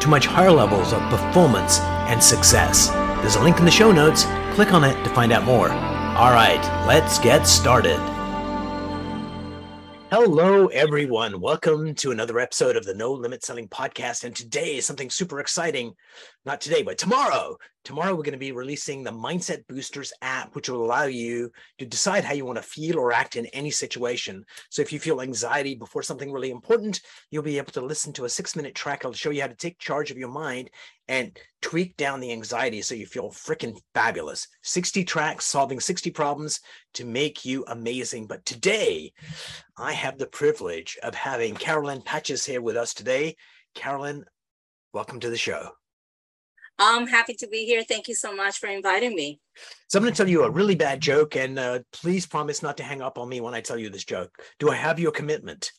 to 0.00 0.08
much 0.08 0.26
higher 0.26 0.50
levels 0.50 0.92
of 0.92 1.00
performance 1.10 1.80
and 1.80 2.22
success. 2.22 2.88
There's 3.20 3.36
a 3.36 3.42
link 3.42 3.58
in 3.58 3.64
the 3.64 3.70
show 3.70 3.92
notes. 3.92 4.24
Click 4.54 4.72
on 4.72 4.84
it 4.84 5.02
to 5.04 5.10
find 5.10 5.32
out 5.32 5.44
more. 5.44 5.70
All 5.70 6.32
right, 6.32 6.60
let's 6.86 7.18
get 7.18 7.46
started. 7.46 7.98
Hello, 10.10 10.68
everyone. 10.68 11.38
Welcome 11.38 11.94
to 11.96 12.12
another 12.12 12.38
episode 12.38 12.76
of 12.76 12.86
the 12.86 12.94
No 12.94 13.12
Limit 13.12 13.44
Selling 13.44 13.68
Podcast. 13.68 14.24
And 14.24 14.34
today 14.34 14.78
is 14.78 14.86
something 14.86 15.10
super 15.10 15.38
exciting. 15.38 15.94
Not 16.48 16.62
today, 16.62 16.82
but 16.82 16.96
tomorrow. 16.96 17.58
Tomorrow, 17.84 18.14
we're 18.14 18.22
going 18.22 18.32
to 18.32 18.38
be 18.38 18.52
releasing 18.52 19.02
the 19.02 19.10
Mindset 19.10 19.66
Boosters 19.66 20.14
app, 20.22 20.54
which 20.54 20.70
will 20.70 20.82
allow 20.82 21.04
you 21.04 21.52
to 21.76 21.84
decide 21.84 22.24
how 22.24 22.32
you 22.32 22.46
want 22.46 22.56
to 22.56 22.62
feel 22.62 22.98
or 22.98 23.12
act 23.12 23.36
in 23.36 23.44
any 23.48 23.70
situation. 23.70 24.46
So, 24.70 24.80
if 24.80 24.90
you 24.90 24.98
feel 24.98 25.20
anxiety 25.20 25.74
before 25.74 26.02
something 26.02 26.32
really 26.32 26.50
important, 26.50 27.02
you'll 27.30 27.42
be 27.42 27.58
able 27.58 27.72
to 27.72 27.82
listen 27.82 28.14
to 28.14 28.24
a 28.24 28.30
six 28.30 28.56
minute 28.56 28.74
track. 28.74 29.04
I'll 29.04 29.12
show 29.12 29.28
you 29.28 29.42
how 29.42 29.48
to 29.48 29.54
take 29.54 29.78
charge 29.78 30.10
of 30.10 30.16
your 30.16 30.30
mind 30.30 30.70
and 31.06 31.38
tweak 31.60 31.98
down 31.98 32.18
the 32.18 32.32
anxiety 32.32 32.80
so 32.80 32.94
you 32.94 33.04
feel 33.04 33.28
freaking 33.28 33.78
fabulous. 33.92 34.48
60 34.62 35.04
tracks 35.04 35.44
solving 35.44 35.80
60 35.80 36.10
problems 36.12 36.60
to 36.94 37.04
make 37.04 37.44
you 37.44 37.62
amazing. 37.68 38.26
But 38.26 38.46
today, 38.46 39.12
I 39.76 39.92
have 39.92 40.16
the 40.16 40.26
privilege 40.26 40.96
of 41.02 41.14
having 41.14 41.56
Carolyn 41.56 42.00
Pachas 42.00 42.46
here 42.46 42.62
with 42.62 42.78
us 42.78 42.94
today. 42.94 43.36
Carolyn, 43.74 44.24
welcome 44.94 45.20
to 45.20 45.28
the 45.28 45.36
show. 45.36 45.72
I'm 46.78 47.06
happy 47.06 47.34
to 47.34 47.48
be 47.48 47.64
here. 47.64 47.82
Thank 47.82 48.08
you 48.08 48.14
so 48.14 48.34
much 48.34 48.58
for 48.58 48.68
inviting 48.68 49.14
me. 49.14 49.40
So 49.88 49.98
I'm 49.98 50.02
going 50.02 50.12
to 50.12 50.16
tell 50.16 50.28
you 50.28 50.44
a 50.44 50.50
really 50.50 50.76
bad 50.76 51.00
joke, 51.00 51.36
and 51.36 51.58
uh, 51.58 51.80
please 51.92 52.26
promise 52.26 52.62
not 52.62 52.76
to 52.76 52.82
hang 52.82 53.02
up 53.02 53.18
on 53.18 53.28
me 53.28 53.40
when 53.40 53.54
I 53.54 53.60
tell 53.60 53.78
you 53.78 53.90
this 53.90 54.04
joke. 54.04 54.30
Do 54.58 54.70
I 54.70 54.76
have 54.76 54.98
your 55.00 55.10
commitment? 55.10 55.72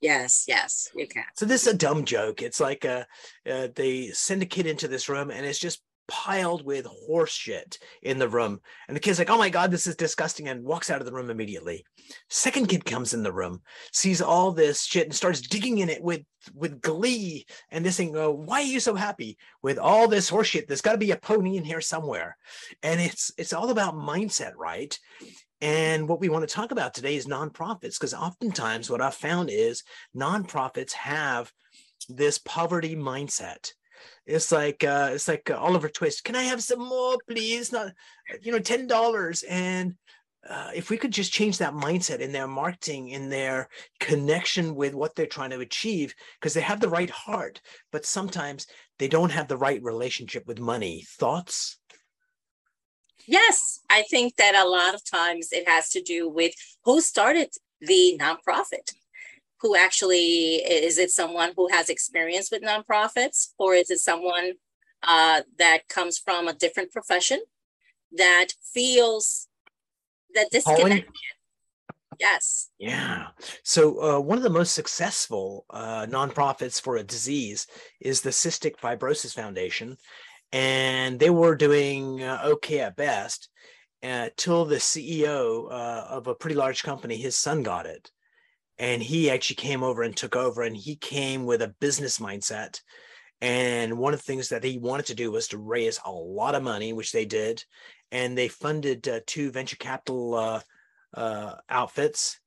Yes, 0.00 0.44
yes, 0.48 0.88
you 0.96 1.06
can. 1.06 1.24
So 1.36 1.46
this 1.46 1.66
is 1.66 1.74
a 1.74 1.76
dumb 1.76 2.04
joke. 2.04 2.42
It's 2.42 2.60
like 2.60 2.84
uh, 2.84 3.04
uh, 3.48 3.68
they 3.74 4.08
send 4.08 4.42
a 4.42 4.46
kid 4.46 4.66
into 4.66 4.88
this 4.88 5.08
room, 5.08 5.30
and 5.30 5.46
it's 5.46 5.60
just 5.60 5.80
piled 6.08 6.64
with 6.64 6.86
horse 6.86 7.32
shit 7.32 7.78
in 8.02 8.18
the 8.18 8.28
room. 8.28 8.60
And 8.88 8.96
the 8.96 9.00
kid's 9.00 9.18
like, 9.18 9.30
oh 9.30 9.38
my 9.38 9.48
God, 9.48 9.70
this 9.70 9.86
is 9.86 9.96
disgusting, 9.96 10.48
and 10.48 10.64
walks 10.64 10.90
out 10.90 11.00
of 11.00 11.06
the 11.06 11.12
room 11.12 11.30
immediately. 11.30 11.84
Second 12.28 12.68
kid 12.68 12.84
comes 12.84 13.14
in 13.14 13.22
the 13.22 13.32
room, 13.32 13.62
sees 13.92 14.20
all 14.20 14.52
this 14.52 14.84
shit, 14.84 15.06
and 15.06 15.14
starts 15.14 15.40
digging 15.40 15.78
in 15.78 15.88
it 15.88 16.02
with 16.02 16.22
with 16.54 16.80
glee. 16.80 17.46
And 17.70 17.84
this 17.84 17.96
thing, 17.96 18.16
oh, 18.16 18.32
why 18.32 18.60
are 18.60 18.64
you 18.64 18.80
so 18.80 18.94
happy 18.94 19.38
with 19.62 19.78
all 19.78 20.08
this 20.08 20.28
horse 20.28 20.48
shit? 20.48 20.66
There's 20.66 20.80
got 20.80 20.92
to 20.92 20.98
be 20.98 21.12
a 21.12 21.16
pony 21.16 21.56
in 21.56 21.64
here 21.64 21.80
somewhere. 21.80 22.36
And 22.82 23.00
it's 23.00 23.32
it's 23.38 23.52
all 23.52 23.70
about 23.70 23.94
mindset, 23.94 24.52
right? 24.56 24.98
And 25.60 26.08
what 26.08 26.18
we 26.18 26.28
want 26.28 26.48
to 26.48 26.52
talk 26.52 26.72
about 26.72 26.92
today 26.92 27.14
is 27.14 27.26
nonprofits, 27.26 27.98
because 27.98 28.14
oftentimes 28.14 28.90
what 28.90 29.00
I've 29.00 29.14
found 29.14 29.48
is 29.48 29.84
nonprofits 30.16 30.92
have 30.92 31.52
this 32.08 32.38
poverty 32.38 32.96
mindset 32.96 33.70
it's 34.26 34.52
like 34.52 34.84
uh, 34.84 35.10
it's 35.12 35.28
like 35.28 35.50
uh, 35.50 35.56
Oliver 35.56 35.88
Twist. 35.88 36.24
Can 36.24 36.36
I 36.36 36.42
have 36.42 36.62
some 36.62 36.80
more, 36.80 37.16
please? 37.28 37.72
Not, 37.72 37.92
you 38.42 38.52
know, 38.52 38.58
ten 38.58 38.86
dollars. 38.86 39.42
And 39.44 39.94
uh, 40.48 40.70
if 40.74 40.90
we 40.90 40.96
could 40.96 41.12
just 41.12 41.32
change 41.32 41.58
that 41.58 41.74
mindset 41.74 42.18
in 42.18 42.32
their 42.32 42.48
marketing, 42.48 43.10
in 43.10 43.28
their 43.28 43.68
connection 44.00 44.74
with 44.74 44.94
what 44.94 45.14
they're 45.14 45.26
trying 45.26 45.50
to 45.50 45.60
achieve, 45.60 46.14
because 46.40 46.54
they 46.54 46.60
have 46.60 46.80
the 46.80 46.88
right 46.88 47.10
heart, 47.10 47.60
but 47.92 48.04
sometimes 48.04 48.66
they 48.98 49.08
don't 49.08 49.30
have 49.30 49.48
the 49.48 49.56
right 49.56 49.82
relationship 49.82 50.46
with 50.46 50.58
money. 50.58 51.04
Thoughts? 51.18 51.78
Yes, 53.26 53.80
I 53.88 54.02
think 54.02 54.34
that 54.36 54.56
a 54.56 54.68
lot 54.68 54.94
of 54.94 55.04
times 55.04 55.50
it 55.52 55.68
has 55.68 55.90
to 55.90 56.02
do 56.02 56.28
with 56.28 56.54
who 56.84 57.00
started 57.00 57.50
the 57.80 58.18
nonprofit 58.20 58.94
who 59.62 59.76
actually 59.76 60.56
is 60.56 60.98
it 60.98 61.10
someone 61.10 61.52
who 61.56 61.68
has 61.72 61.88
experience 61.88 62.50
with 62.50 62.62
nonprofits 62.62 63.52
or 63.58 63.74
is 63.74 63.90
it 63.90 63.98
someone 63.98 64.52
uh, 65.04 65.42
that 65.58 65.88
comes 65.88 66.18
from 66.18 66.48
a 66.48 66.52
different 66.52 66.92
profession 66.92 67.40
that 68.12 68.48
feels 68.74 69.48
that 70.34 70.50
disconnection 70.50 71.04
yes. 72.20 72.70
Yeah. 72.78 73.28
So 73.64 74.16
uh, 74.16 74.20
one 74.20 74.38
of 74.38 74.44
the 74.44 74.50
most 74.50 74.74
successful 74.74 75.66
uh, 75.70 76.06
nonprofits 76.08 76.80
for 76.80 76.96
a 76.96 77.02
disease 77.02 77.66
is 78.00 78.20
the 78.20 78.30
cystic 78.30 78.76
fibrosis 78.76 79.34
foundation 79.34 79.96
and 80.52 81.18
they 81.18 81.30
were 81.30 81.56
doing 81.56 82.22
uh, 82.22 82.42
okay 82.44 82.80
at 82.80 82.96
best 82.96 83.48
until 84.02 84.62
uh, 84.62 84.64
the 84.64 84.76
ceo 84.76 85.70
uh, 85.70 86.04
of 86.08 86.26
a 86.26 86.34
pretty 86.34 86.56
large 86.56 86.82
company 86.82 87.16
his 87.16 87.36
son 87.36 87.62
got 87.62 87.86
it 87.86 88.10
and 88.82 89.00
he 89.00 89.30
actually 89.30 89.54
came 89.54 89.84
over 89.84 90.02
and 90.02 90.16
took 90.16 90.34
over 90.34 90.62
and 90.62 90.76
he 90.76 90.96
came 90.96 91.46
with 91.46 91.62
a 91.62 91.72
business 91.78 92.18
mindset. 92.18 92.80
And 93.40 93.96
one 93.96 94.12
of 94.12 94.18
the 94.18 94.24
things 94.24 94.48
that 94.48 94.64
he 94.64 94.76
wanted 94.76 95.06
to 95.06 95.14
do 95.14 95.30
was 95.30 95.46
to 95.48 95.58
raise 95.58 96.00
a 96.04 96.10
lot 96.10 96.56
of 96.56 96.64
money 96.64 96.92
which 96.92 97.12
they 97.12 97.24
did. 97.24 97.64
And 98.10 98.36
they 98.36 98.48
funded 98.48 99.06
uh, 99.06 99.20
two 99.24 99.52
venture 99.52 99.76
capital 99.76 100.34
uh, 100.34 100.60
uh, 101.14 101.54
outfits 101.70 102.40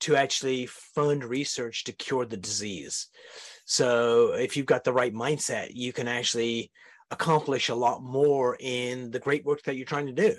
to 0.00 0.16
actually 0.16 0.64
fund 0.64 1.24
research 1.24 1.84
to 1.84 1.92
cure 1.92 2.24
the 2.24 2.38
disease. 2.38 3.08
So 3.66 4.32
if 4.32 4.56
you've 4.56 4.64
got 4.64 4.84
the 4.84 4.94
right 4.94 5.12
mindset 5.12 5.72
you 5.74 5.92
can 5.92 6.08
actually 6.08 6.72
accomplish 7.10 7.68
a 7.68 7.74
lot 7.74 8.02
more 8.02 8.56
in 8.58 9.10
the 9.10 9.18
great 9.18 9.44
work 9.44 9.62
that 9.64 9.76
you're 9.76 9.84
trying 9.84 10.06
to 10.06 10.12
do. 10.12 10.36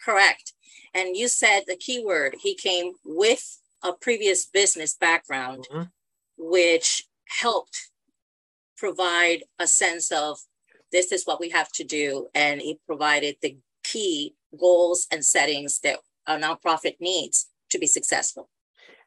Correct. 0.00 0.52
And 0.94 1.16
you 1.16 1.26
said 1.26 1.62
the 1.66 1.76
key 1.76 2.04
word 2.04 2.36
he 2.40 2.54
came 2.54 2.92
with 3.04 3.57
a 3.82 3.92
previous 3.92 4.46
business 4.46 4.94
background, 4.94 5.66
mm-hmm. 5.70 5.84
which 6.36 7.04
helped 7.28 7.90
provide 8.76 9.42
a 9.58 9.66
sense 9.66 10.10
of 10.10 10.38
this 10.92 11.12
is 11.12 11.24
what 11.24 11.40
we 11.40 11.50
have 11.50 11.70
to 11.72 11.84
do. 11.84 12.28
And 12.34 12.60
it 12.62 12.78
provided 12.86 13.36
the 13.42 13.58
key 13.84 14.34
goals 14.58 15.06
and 15.10 15.24
settings 15.24 15.80
that 15.80 15.98
a 16.26 16.36
nonprofit 16.36 16.96
needs 17.00 17.48
to 17.70 17.78
be 17.78 17.86
successful. 17.86 18.48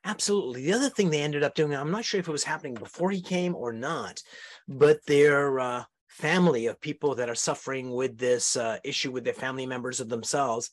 Absolutely. 0.03 0.63
The 0.63 0.73
other 0.73 0.89
thing 0.89 1.09
they 1.09 1.21
ended 1.21 1.43
up 1.43 1.53
doing, 1.53 1.75
I'm 1.75 1.91
not 1.91 2.05
sure 2.05 2.19
if 2.19 2.27
it 2.27 2.31
was 2.31 2.43
happening 2.43 2.73
before 2.73 3.11
he 3.11 3.21
came 3.21 3.55
or 3.55 3.71
not, 3.71 4.21
but 4.67 5.05
their 5.05 5.59
uh, 5.59 5.83
family 6.21 6.67
of 6.67 6.79
people 6.79 7.15
that 7.15 7.29
are 7.29 7.35
suffering 7.35 7.91
with 7.91 8.17
this 8.17 8.55
uh, 8.55 8.77
issue 8.83 9.11
with 9.11 9.23
their 9.23 9.33
family 9.33 9.65
members 9.65 9.99
of 9.99 10.09
themselves 10.09 10.71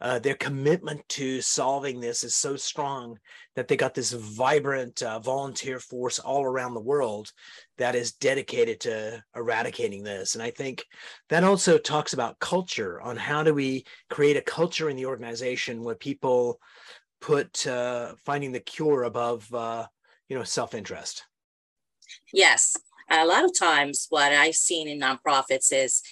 uh, 0.00 0.18
their 0.18 0.36
commitment 0.36 1.06
to 1.08 1.40
solving 1.40 1.98
this 1.98 2.22
is 2.22 2.34
so 2.34 2.56
strong 2.56 3.18
that 3.56 3.66
they 3.66 3.76
got 3.76 3.94
this 3.94 4.12
vibrant 4.12 5.02
uh, 5.02 5.18
volunteer 5.18 5.80
force 5.80 6.20
all 6.20 6.44
around 6.44 6.74
the 6.74 6.80
world 6.80 7.32
that 7.78 7.96
is 7.96 8.12
dedicated 8.12 8.78
to 8.78 9.22
eradicating 9.34 10.04
this. 10.04 10.34
And 10.34 10.42
I 10.42 10.50
think 10.50 10.84
that 11.30 11.42
also 11.42 11.78
talks 11.78 12.12
about 12.12 12.38
culture 12.38 13.00
on 13.00 13.16
how 13.16 13.42
do 13.42 13.52
we 13.52 13.84
create 14.08 14.36
a 14.36 14.42
culture 14.42 14.88
in 14.88 14.96
the 14.96 15.06
organization 15.06 15.82
where 15.82 15.96
people 15.96 16.60
put 17.20 17.66
uh, 17.66 18.14
finding 18.24 18.52
the 18.52 18.60
cure 18.60 19.02
above, 19.02 19.52
uh, 19.52 19.86
you 20.28 20.38
know, 20.38 20.44
self-interest. 20.44 21.24
Yes, 22.32 22.76
a 23.10 23.26
lot 23.26 23.44
of 23.44 23.58
times 23.58 24.06
what 24.10 24.32
I've 24.32 24.54
seen 24.54 24.88
in 24.88 25.00
nonprofits 25.00 25.72
is 25.72 26.02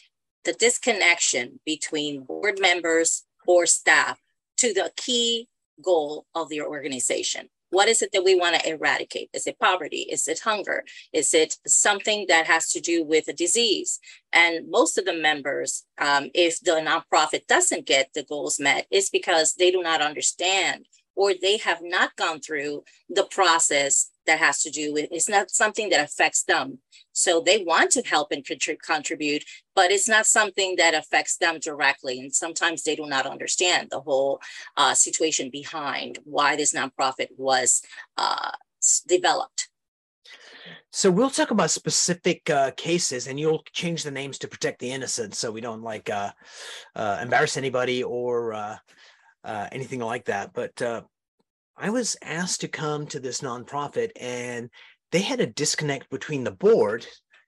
the 0.45 0.53
disconnection 0.53 1.61
between 1.67 2.23
board 2.23 2.59
members 2.61 3.25
or 3.47 3.67
staff 3.67 4.19
to 4.59 4.73
the 4.73 4.91
key 4.97 5.49
goal 5.83 6.27
of 6.35 6.53
your 6.53 6.69
organization. 6.69 7.49
What 7.71 7.89
is 7.89 8.01
it 8.01 8.13
that 8.13 8.25
we 8.25 8.37
want 8.37 8.55
to 8.57 8.69
eradicate? 8.69 9.29
Is 9.35 9.47
it 9.47 9.59
poverty? 9.59 10.07
Is 10.11 10.29
it 10.29 10.41
hunger? 10.41 10.85
Is 11.13 11.35
it 11.35 11.57
something 11.67 12.27
that 12.29 12.47
has 12.47 12.71
to 12.73 12.81
do 12.81 13.05
with 13.05 13.27
a 13.29 13.33
disease? 13.33 13.99
And 14.33 14.71
most 14.71 14.97
of 14.97 15.05
the 15.05 15.13
members, 15.13 15.85
um, 15.99 16.31
if 16.33 16.61
the 16.61 16.73
nonprofit 16.73 17.47
doesn't 17.49 17.87
get 17.87 18.11
the 18.15 18.23
goals 18.23 18.61
met, 18.61 18.87
is 18.91 19.11
because 19.11 19.55
they 19.55 19.73
do 19.73 19.83
not 19.83 20.01
understand 20.01 20.87
or 21.17 21.33
they 21.35 21.57
have 21.57 21.81
not 21.83 22.15
gone 22.17 22.41
through 22.41 22.85
the 23.09 23.25
process 23.25 24.11
that 24.27 24.39
has 24.39 24.63
to 24.63 24.71
do 24.71 24.93
with 24.93 25.09
it's 25.11 25.29
not 25.29 25.51
something 25.51 25.89
that 25.91 26.05
affects 26.05 26.45
them. 26.45 26.79
So 27.13 27.41
they 27.41 27.65
want 27.65 27.91
to 27.93 28.03
help 28.03 28.33
and 28.33 28.45
contribute 28.45 29.45
but 29.77 29.93
it's 29.93 30.09
not 30.09 30.27
something 30.27 30.75
that 30.77 30.95
affects 30.95 31.37
them 31.37 31.59
directly. 31.61 32.19
And 32.19 32.35
sometimes 32.35 32.83
they 32.83 32.97
do 32.97 33.07
not 33.07 33.27
understand 33.27 33.89
the 33.91 34.01
whole 34.01 34.41
uh, 34.77 34.95
situation 34.95 35.51
behind 35.51 36.19
why 36.25 36.57
this 36.57 36.75
nonprofit 36.75 37.29
was 37.37 37.83
uh, 38.17 38.53
developed. 39.07 39.69
So 40.91 41.11
we'll 41.11 41.31
talk 41.31 41.51
about 41.51 41.71
specific 41.71 42.49
uh, 42.49 42.71
cases, 42.77 43.27
and 43.27 43.39
you'll 43.39 43.63
change 43.73 44.03
the 44.03 44.11
names 44.11 44.39
to 44.39 44.49
protect 44.49 44.79
the 44.79 44.91
innocent, 44.91 45.35
so 45.35 45.53
we 45.53 45.61
don't 45.61 45.83
like 45.83 46.09
uh, 46.09 46.33
uh, 46.95 47.19
embarrass 47.21 47.59
anybody 47.59 48.03
or 48.03 48.79
uh, 49.47 49.69
anything 49.73 50.01
like 50.01 50.27
that. 50.27 50.53
But 50.53 50.83
uh, 50.83 51.03
I 51.77 51.91
was 51.91 52.17
asked 52.21 52.61
to 52.63 52.69
come 52.69 53.07
to 53.07 53.21
this 53.21 53.41
nonprofit, 53.41 54.11
and 54.21 54.69
they 55.13 55.21
had 55.21 55.41
a 55.41 55.47
disconnect 55.47 56.11
between 56.11 56.45
the 56.45 56.51
board, 56.51 57.07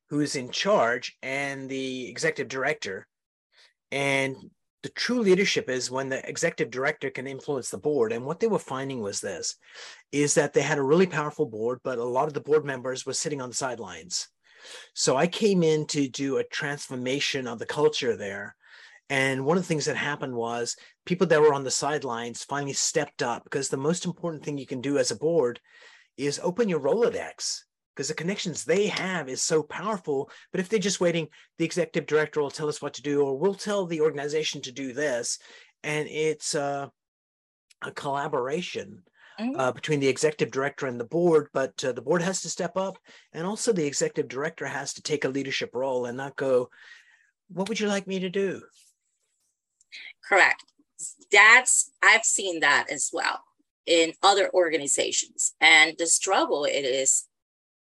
who 0.09 0.21
is 0.21 0.37
in 0.37 0.50
charge, 0.50 1.17
and 1.23 1.69
the 1.69 2.09
executive 2.09 2.49
director. 2.49 3.06
And 3.91 4.37
the 4.83 4.91
true 4.91 5.21
leadership 5.21 5.69
is 5.69 5.91
when 5.91 6.09
the 6.09 6.27
executive 6.29 6.71
director 6.71 7.11
can 7.11 7.27
influence 7.27 7.71
the 7.71 7.79
board. 7.79 8.12
And 8.12 8.25
what 8.25 8.39
they 8.39 8.47
were 8.47 8.59
finding 8.59 9.01
was 9.01 9.21
this 9.21 9.56
is 10.12 10.35
that 10.35 10.53
they 10.53 10.62
had 10.62 10.79
a 10.79 10.83
really 10.83 11.06
powerful 11.06 11.47
board, 11.47 11.81
but 11.83 11.99
a 11.99 12.05
lot 12.05 12.29
of 12.29 12.35
the 12.35 12.41
board 12.41 12.65
members 12.65 13.05
were 13.05 13.12
sitting 13.12 13.41
on 13.41 13.51
the 13.51 13.56
sidelines. 13.56 14.29
So 14.94 15.17
I 15.17 15.27
came 15.27 15.62
in 15.62 15.87
to 15.89 16.09
do 16.09 16.37
a 16.37 16.44
transformation 16.44 17.47
of 17.47 17.59
the 17.59 17.67
culture 17.67 18.17
there. 18.17 18.55
And 19.10 19.44
one 19.44 19.56
of 19.56 19.62
the 19.62 19.66
things 19.66 19.87
that 19.87 19.96
happened 19.96 20.34
was 20.34 20.76
people 21.06 21.26
that 21.28 21.40
were 21.40 21.55
on 21.55 21.64
the 21.64 21.70
sidelines 21.70 22.44
finally 22.44 22.75
stepped 22.75 23.22
up 23.22 23.44
because 23.44 23.69
the 23.69 23.76
most 23.76 24.05
important 24.05 24.44
thing 24.44 24.58
you 24.58 24.66
can 24.66 24.81
do 24.81 24.99
as 24.99 25.10
a 25.10 25.16
board 25.16 25.60
is 26.16 26.40
open 26.43 26.69
your 26.69 26.81
Rolodex 26.81 27.62
because 27.94 28.08
the 28.08 28.14
connections 28.14 28.64
they 28.64 28.87
have 28.87 29.28
is 29.28 29.43
so 29.43 29.62
powerful. 29.62 30.31
But 30.52 30.60
if 30.60 30.69
they're 30.69 30.78
just 30.78 31.00
waiting, 31.00 31.28
the 31.58 31.64
executive 31.64 32.06
director 32.06 32.40
will 32.40 32.50
tell 32.50 32.69
us 32.69 32.81
what 32.81 32.94
to 32.94 33.02
do, 33.02 33.22
or 33.22 33.37
we'll 33.37 33.55
tell 33.55 33.87
the 33.87 34.02
organization 34.02 34.60
to 34.62 34.72
do 34.72 34.93
this. 34.93 35.38
And 35.82 36.06
it's 36.08 36.55
uh, 36.55 36.88
a 37.82 37.90
collaboration 37.90 39.02
mm-hmm. 39.40 39.58
uh, 39.58 39.72
between 39.72 40.00
the 40.00 40.08
executive 40.08 40.52
director 40.52 40.87
and 40.87 41.00
the 41.00 41.05
board, 41.05 41.49
but 41.52 41.82
uh, 41.84 41.93
the 41.93 42.02
board 42.02 42.22
has 42.22 42.43
to 42.43 42.49
step 42.49 42.76
up. 42.76 42.99
And 43.32 43.46
also, 43.46 43.72
the 43.72 43.87
executive 43.87 44.28
director 44.28 44.66
has 44.66 44.93
to 44.94 45.02
take 45.02 45.25
a 45.25 45.28
leadership 45.28 45.70
role 45.75 46.06
and 46.06 46.16
not 46.16 46.37
go, 46.37 46.70
What 47.49 47.69
would 47.69 47.81
you 47.81 47.88
like 47.88 48.06
me 48.06 48.20
to 48.20 48.31
do? 48.31 48.62
Correct. 50.26 50.64
That's, 51.31 51.93
I've 52.02 52.25
seen 52.25 52.61
that 52.61 52.87
as 52.90 53.11
well 53.12 53.44
in 53.87 54.12
other 54.23 54.50
organizations. 54.52 55.55
And 55.61 55.96
the 55.99 56.06
struggle 56.06 56.64
it 56.64 56.85
is 56.85 57.26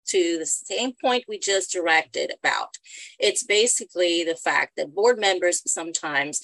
to 0.07 0.37
the 0.37 0.45
same 0.45 0.93
point 0.99 1.25
we 1.27 1.39
just 1.39 1.71
directed 1.71 2.33
about. 2.37 2.77
It's 3.19 3.43
basically 3.43 4.23
the 4.23 4.35
fact 4.35 4.73
that 4.75 4.93
board 4.93 5.19
members 5.19 5.61
sometimes 5.71 6.41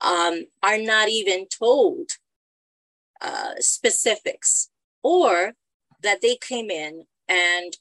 um, 0.00 0.44
are 0.62 0.78
not 0.78 1.08
even 1.08 1.46
told 1.48 2.10
uh, 3.20 3.54
specifics 3.58 4.70
or 5.02 5.54
that 6.02 6.20
they 6.22 6.36
came 6.36 6.70
in 6.70 7.04
and 7.28 7.76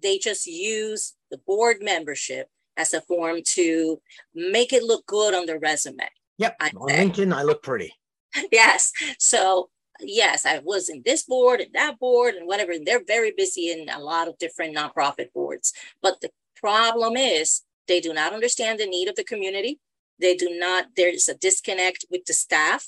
they 0.00 0.18
just 0.18 0.46
use 0.46 1.14
the 1.30 1.38
board 1.38 1.78
membership 1.80 2.48
as 2.76 2.92
a 2.92 3.00
form 3.02 3.40
to 3.44 4.00
make 4.34 4.72
it 4.72 4.82
look 4.82 5.06
good 5.06 5.34
on 5.34 5.46
their 5.46 5.58
resume. 5.58 6.08
Yep. 6.38 6.56
I 6.60 6.68
on 6.68 6.88
LinkedIn, 6.88 7.32
I 7.34 7.42
look 7.42 7.62
pretty. 7.62 7.94
yes. 8.52 8.92
So 9.18 9.70
yes, 10.00 10.46
I 10.46 10.58
was 10.58 10.88
in 10.88 11.02
this 11.04 11.24
board 11.24 11.60
and 11.60 11.72
that 11.74 11.98
board 11.98 12.34
and 12.34 12.46
whatever. 12.46 12.72
And 12.72 12.86
they're 12.86 13.04
very 13.04 13.32
busy 13.36 13.70
in 13.70 13.88
a 13.88 14.00
lot 14.00 14.28
of 14.28 14.38
different 14.38 14.76
nonprofit 14.76 15.32
boards. 15.32 15.72
But 16.00 16.20
the 16.20 16.30
problem 16.56 17.16
is 17.16 17.62
they 17.88 18.00
do 18.00 18.12
not 18.12 18.32
understand 18.32 18.78
the 18.78 18.86
need 18.86 19.08
of 19.08 19.16
the 19.16 19.24
community. 19.24 19.80
They 20.20 20.36
do 20.36 20.48
not, 20.58 20.86
there's 20.96 21.28
a 21.28 21.34
disconnect 21.34 22.04
with 22.10 22.24
the 22.26 22.32
staff. 22.32 22.86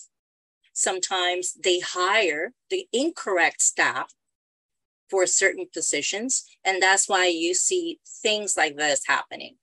Sometimes 0.72 1.54
they 1.54 1.80
hire 1.80 2.52
the 2.70 2.86
incorrect 2.92 3.62
staff 3.62 4.12
for 5.10 5.26
certain 5.26 5.66
positions. 5.72 6.44
And 6.64 6.82
that's 6.82 7.08
why 7.08 7.26
you 7.26 7.54
see 7.54 8.00
things 8.22 8.56
like 8.56 8.76
this 8.76 9.02
happening. 9.06 9.56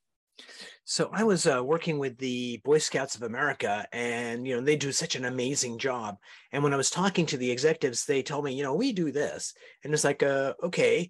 So 0.91 1.09
I 1.13 1.23
was 1.23 1.47
uh, 1.47 1.63
working 1.63 1.99
with 1.99 2.17
the 2.17 2.57
Boy 2.65 2.77
Scouts 2.77 3.15
of 3.15 3.21
America, 3.21 3.87
and 3.93 4.45
you 4.45 4.57
know 4.57 4.61
they 4.61 4.75
do 4.75 4.91
such 4.91 5.15
an 5.15 5.23
amazing 5.23 5.77
job. 5.77 6.17
And 6.51 6.63
when 6.63 6.73
I 6.73 6.75
was 6.75 6.89
talking 6.89 7.25
to 7.27 7.37
the 7.37 7.49
executives, 7.49 8.03
they 8.03 8.21
told 8.21 8.43
me, 8.43 8.53
you 8.53 8.63
know, 8.63 8.75
we 8.75 8.91
do 8.91 9.09
this, 9.09 9.53
and 9.85 9.93
it's 9.93 10.03
like, 10.03 10.21
uh, 10.21 10.53
okay, 10.61 11.09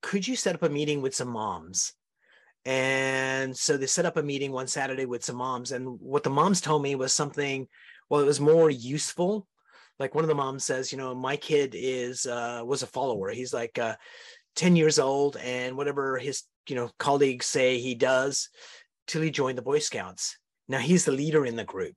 could 0.00 0.26
you 0.26 0.36
set 0.36 0.54
up 0.54 0.62
a 0.62 0.70
meeting 0.70 1.02
with 1.02 1.14
some 1.14 1.28
moms? 1.28 1.92
And 2.64 3.54
so 3.54 3.76
they 3.76 3.84
set 3.84 4.06
up 4.06 4.16
a 4.16 4.22
meeting 4.22 4.52
one 4.52 4.68
Saturday 4.68 5.04
with 5.04 5.22
some 5.22 5.36
moms, 5.36 5.72
and 5.72 6.00
what 6.00 6.22
the 6.22 6.30
moms 6.30 6.62
told 6.62 6.82
me 6.82 6.94
was 6.94 7.12
something. 7.12 7.68
Well, 8.08 8.22
it 8.22 8.26
was 8.26 8.40
more 8.40 8.70
useful. 8.70 9.46
Like 9.98 10.14
one 10.14 10.24
of 10.24 10.28
the 10.28 10.34
moms 10.34 10.64
says, 10.64 10.92
you 10.92 10.96
know, 10.96 11.14
my 11.14 11.36
kid 11.36 11.74
is 11.76 12.24
uh, 12.24 12.62
was 12.64 12.82
a 12.82 12.86
follower. 12.86 13.28
He's 13.28 13.52
like 13.52 13.78
uh, 13.78 13.96
ten 14.56 14.76
years 14.76 14.98
old, 14.98 15.36
and 15.36 15.76
whatever 15.76 16.16
his 16.16 16.44
you 16.68 16.76
know 16.76 16.90
colleagues 16.98 17.46
say 17.46 17.78
he 17.78 17.94
does 17.94 18.48
till 19.10 19.22
he 19.22 19.30
joined 19.30 19.58
the 19.58 19.62
Boy 19.62 19.80
Scouts. 19.80 20.38
Now 20.68 20.78
he's 20.78 21.04
the 21.04 21.12
leader 21.12 21.44
in 21.44 21.56
the 21.56 21.64
group. 21.64 21.96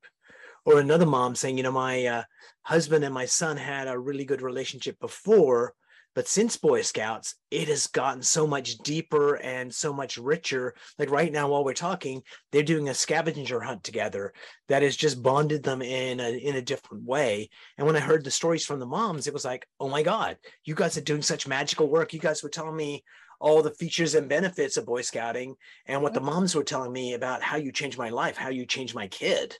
Or 0.65 0.79
another 0.79 1.05
mom 1.05 1.35
saying, 1.35 1.57
you 1.57 1.63
know, 1.63 1.71
my 1.71 2.05
uh, 2.05 2.23
husband 2.63 3.05
and 3.05 3.13
my 3.13 3.25
son 3.25 3.57
had 3.57 3.87
a 3.87 3.99
really 3.99 4.25
good 4.25 4.41
relationship 4.41 4.99
before, 4.99 5.73
but 6.15 6.27
since 6.27 6.57
Boy 6.57 6.81
Scouts, 6.83 7.35
it 7.51 7.67
has 7.67 7.87
gotten 7.87 8.21
so 8.21 8.47
much 8.47 8.77
deeper 8.79 9.35
and 9.35 9.73
so 9.73 9.91
much 9.91 10.17
richer. 10.17 10.73
Like 10.97 11.09
right 11.09 11.31
now, 11.31 11.49
while 11.49 11.63
we're 11.63 11.73
talking, 11.73 12.21
they're 12.51 12.63
doing 12.63 12.89
a 12.89 12.93
scavenger 12.93 13.59
hunt 13.59 13.83
together 13.83 14.33
that 14.69 14.83
has 14.83 14.95
just 14.95 15.21
bonded 15.21 15.63
them 15.63 15.81
in 15.81 16.19
a, 16.19 16.29
in 16.29 16.55
a 16.55 16.61
different 16.61 17.03
way. 17.03 17.49
And 17.77 17.85
when 17.85 17.95
I 17.95 17.99
heard 17.99 18.23
the 18.23 18.31
stories 18.31 18.65
from 18.65 18.79
the 18.79 18.85
moms, 18.85 19.27
it 19.27 19.33
was 19.33 19.45
like, 19.45 19.67
oh 19.79 19.89
my 19.89 20.03
God, 20.03 20.37
you 20.65 20.75
guys 20.75 20.97
are 20.97 21.01
doing 21.01 21.23
such 21.23 21.47
magical 21.47 21.89
work. 21.89 22.13
You 22.13 22.19
guys 22.19 22.41
were 22.41 22.49
telling 22.49 22.75
me 22.75 23.03
all 23.39 23.61
the 23.61 23.71
features 23.71 24.15
and 24.15 24.29
benefits 24.29 24.77
of 24.77 24.85
Boy 24.85 25.01
Scouting 25.01 25.55
and 25.85 26.01
what 26.01 26.13
the 26.13 26.19
mm-hmm. 26.19 26.29
moms 26.29 26.55
were 26.55 26.63
telling 26.63 26.91
me 26.91 27.13
about 27.13 27.41
how 27.41 27.57
you 27.57 27.71
changed 27.71 27.97
my 27.97 28.09
life, 28.09 28.37
how 28.37 28.49
you 28.49 28.65
changed 28.65 28.95
my 28.95 29.07
kid. 29.07 29.57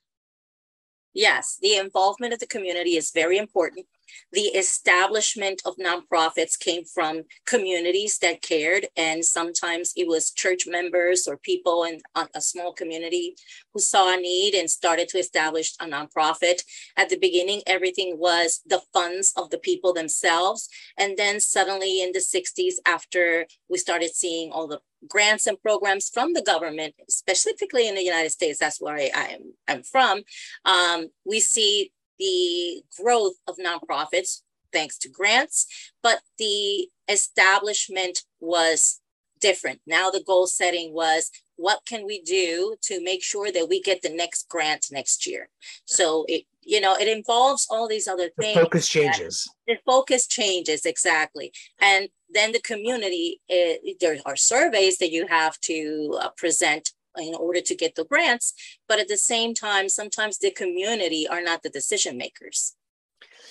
Yes, 1.14 1.58
the 1.62 1.76
involvement 1.76 2.34
of 2.34 2.40
the 2.40 2.48
community 2.48 2.98
is 2.98 3.12
very 3.12 3.38
important. 3.38 3.86
The 4.32 4.42
establishment 4.42 5.62
of 5.66 5.76
nonprofits 5.78 6.58
came 6.60 6.86
from 6.86 7.24
communities 7.46 8.18
that 8.20 8.42
cared, 8.42 8.88
and 8.96 9.24
sometimes 9.24 9.94
it 9.96 10.08
was 10.08 10.32
church 10.32 10.66
members 10.68 11.28
or 11.28 11.38
people 11.38 11.84
in 11.84 12.02
a 12.34 12.42
small 12.42 12.74
community 12.74 13.36
who 13.74 13.80
saw 13.80 14.14
a 14.14 14.18
need 14.18 14.54
and 14.54 14.70
started 14.70 15.08
to 15.10 15.20
establish 15.20 15.74
a 15.80 15.86
nonprofit. 15.86 16.64
At 16.98 17.10
the 17.10 17.18
beginning, 17.18 17.62
everything 17.68 18.18
was 18.18 18.62
the 18.66 18.82
funds 18.94 19.34
of 19.36 19.50
the 19.50 19.58
people 19.58 19.94
themselves. 19.94 20.70
And 20.98 21.18
then 21.18 21.40
suddenly 21.40 22.02
in 22.02 22.12
the 22.12 22.20
60s, 22.20 22.76
after 22.86 23.46
we 23.70 23.78
started 23.78 24.16
seeing 24.16 24.52
all 24.52 24.68
the 24.68 24.80
grants 25.08 25.48
and 25.48 25.62
programs 25.62 26.10
from 26.10 26.34
the 26.34 26.42
government, 26.42 26.96
specifically 27.10 27.88
in 27.88 27.96
the 27.96 28.04
United 28.04 28.32
States, 28.32 28.60
that's 28.60 28.82
where 28.82 28.96
I, 28.96 29.12
am 29.14 29.54
I'm 29.68 29.84
from, 29.84 30.24
um, 30.66 31.10
we 31.26 31.40
see 31.40 31.92
the 32.20 32.84
growth 33.00 33.36
of 33.48 33.58
nonprofits 33.58 34.42
thanks 34.74 34.98
to 34.98 35.10
grants, 35.10 35.68
but 36.02 36.20
the 36.38 36.90
establishment 37.08 38.24
was 38.40 39.00
different. 39.40 39.82
Now 39.86 40.10
the 40.10 40.24
goal 40.24 40.48
setting 40.48 40.94
was 40.94 41.30
what 41.56 41.82
can 41.86 42.06
we 42.06 42.22
do 42.22 42.76
to 42.82 43.04
make 43.04 43.24
sure 43.24 43.52
that 43.52 43.70
we 43.70 43.82
get 43.82 44.02
the 44.02 44.10
next 44.10 44.50
grant 44.50 44.88
next 44.92 45.28
year? 45.28 45.50
So 45.86 46.26
it 46.28 46.44
you 46.62 46.80
know 46.82 46.96
it 46.96 47.08
involves 47.08 47.68
all 47.70 47.88
these 47.88 48.08
other 48.08 48.30
things. 48.40 48.56
The 48.56 48.64
focus 48.64 48.88
changes. 48.88 49.50
The 49.68 49.78
focus 49.86 50.28
changes 50.28 50.86
exactly, 50.86 51.52
and 51.80 52.10
then 52.34 52.54
the 52.54 52.62
community. 52.62 53.42
It, 53.48 53.98
there 54.00 54.18
are 54.26 54.36
surveys 54.36 54.98
that 54.98 55.12
you 55.12 55.28
have 55.28 55.60
to 55.62 56.18
uh, 56.22 56.30
present 56.38 56.92
in 57.18 57.36
order 57.36 57.62
to 57.62 57.76
get 57.76 57.96
the 57.96 58.06
grants, 58.06 58.54
but 58.88 59.00
at 59.00 59.08
the 59.08 59.18
same 59.18 59.54
time, 59.54 59.90
sometimes 59.90 60.38
the 60.38 60.52
community 60.52 61.28
are 61.28 61.42
not 61.42 61.64
the 61.64 61.70
decision 61.70 62.18
makers. 62.18 62.76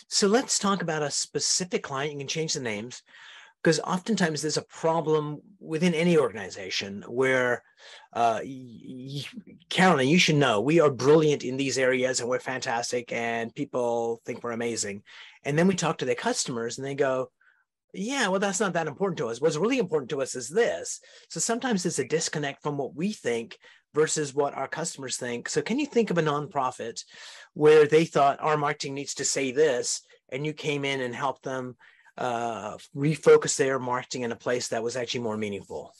So 0.08 0.26
let's 0.26 0.58
talk 0.58 0.82
about 0.82 1.02
a 1.02 1.10
specific 1.10 1.82
client. 1.82 2.12
You 2.12 2.18
can 2.18 2.28
change 2.28 2.54
the 2.54 2.60
names 2.60 3.02
because 3.62 3.78
oftentimes 3.80 4.42
there's 4.42 4.56
a 4.56 4.62
problem 4.62 5.40
within 5.60 5.94
any 5.94 6.18
organization 6.18 7.04
where 7.06 7.62
uh, 8.12 8.40
y- 8.42 9.24
Carolyn, 9.68 10.08
you 10.08 10.18
should 10.18 10.36
know 10.36 10.60
we 10.60 10.80
are 10.80 10.90
brilliant 10.90 11.44
in 11.44 11.56
these 11.56 11.78
areas 11.78 12.20
and 12.20 12.28
we're 12.28 12.40
fantastic 12.40 13.12
and 13.12 13.54
people 13.54 14.20
think 14.26 14.42
we're 14.42 14.52
amazing. 14.52 15.02
And 15.44 15.58
then 15.58 15.68
we 15.68 15.74
talk 15.74 15.98
to 15.98 16.04
their 16.04 16.14
customers 16.14 16.78
and 16.78 16.86
they 16.86 16.94
go, 16.94 17.30
yeah, 17.92 18.28
well, 18.28 18.40
that's 18.40 18.60
not 18.60 18.72
that 18.74 18.86
important 18.86 19.18
to 19.18 19.28
us. 19.28 19.40
What's 19.40 19.56
really 19.56 19.78
important 19.78 20.10
to 20.10 20.22
us 20.22 20.34
is 20.34 20.48
this. 20.48 21.00
So 21.28 21.40
sometimes 21.40 21.84
it's 21.84 21.98
a 21.98 22.04
disconnect 22.04 22.62
from 22.62 22.78
what 22.78 22.94
we 22.94 23.12
think 23.12 23.58
versus 23.94 24.34
what 24.34 24.54
our 24.54 24.68
customers 24.68 25.16
think. 25.16 25.48
So 25.48 25.60
can 25.60 25.78
you 25.78 25.86
think 25.86 26.10
of 26.10 26.18
a 26.18 26.22
nonprofit 26.22 27.04
where 27.54 27.86
they 27.86 28.04
thought 28.04 28.40
our 28.40 28.56
marketing 28.56 28.94
needs 28.94 29.14
to 29.14 29.24
say 29.24 29.52
this 29.52 30.02
and 30.30 30.46
you 30.46 30.54
came 30.54 30.84
in 30.84 31.00
and 31.02 31.14
helped 31.14 31.42
them 31.42 31.76
uh, 32.18 32.76
refocus 32.94 33.56
their 33.56 33.78
marketing 33.78 34.22
in 34.22 34.32
a 34.32 34.36
place 34.36 34.68
that 34.68 34.82
was 34.82 34.96
actually 34.96 35.20
more 35.20 35.36
meaningful? 35.36 35.94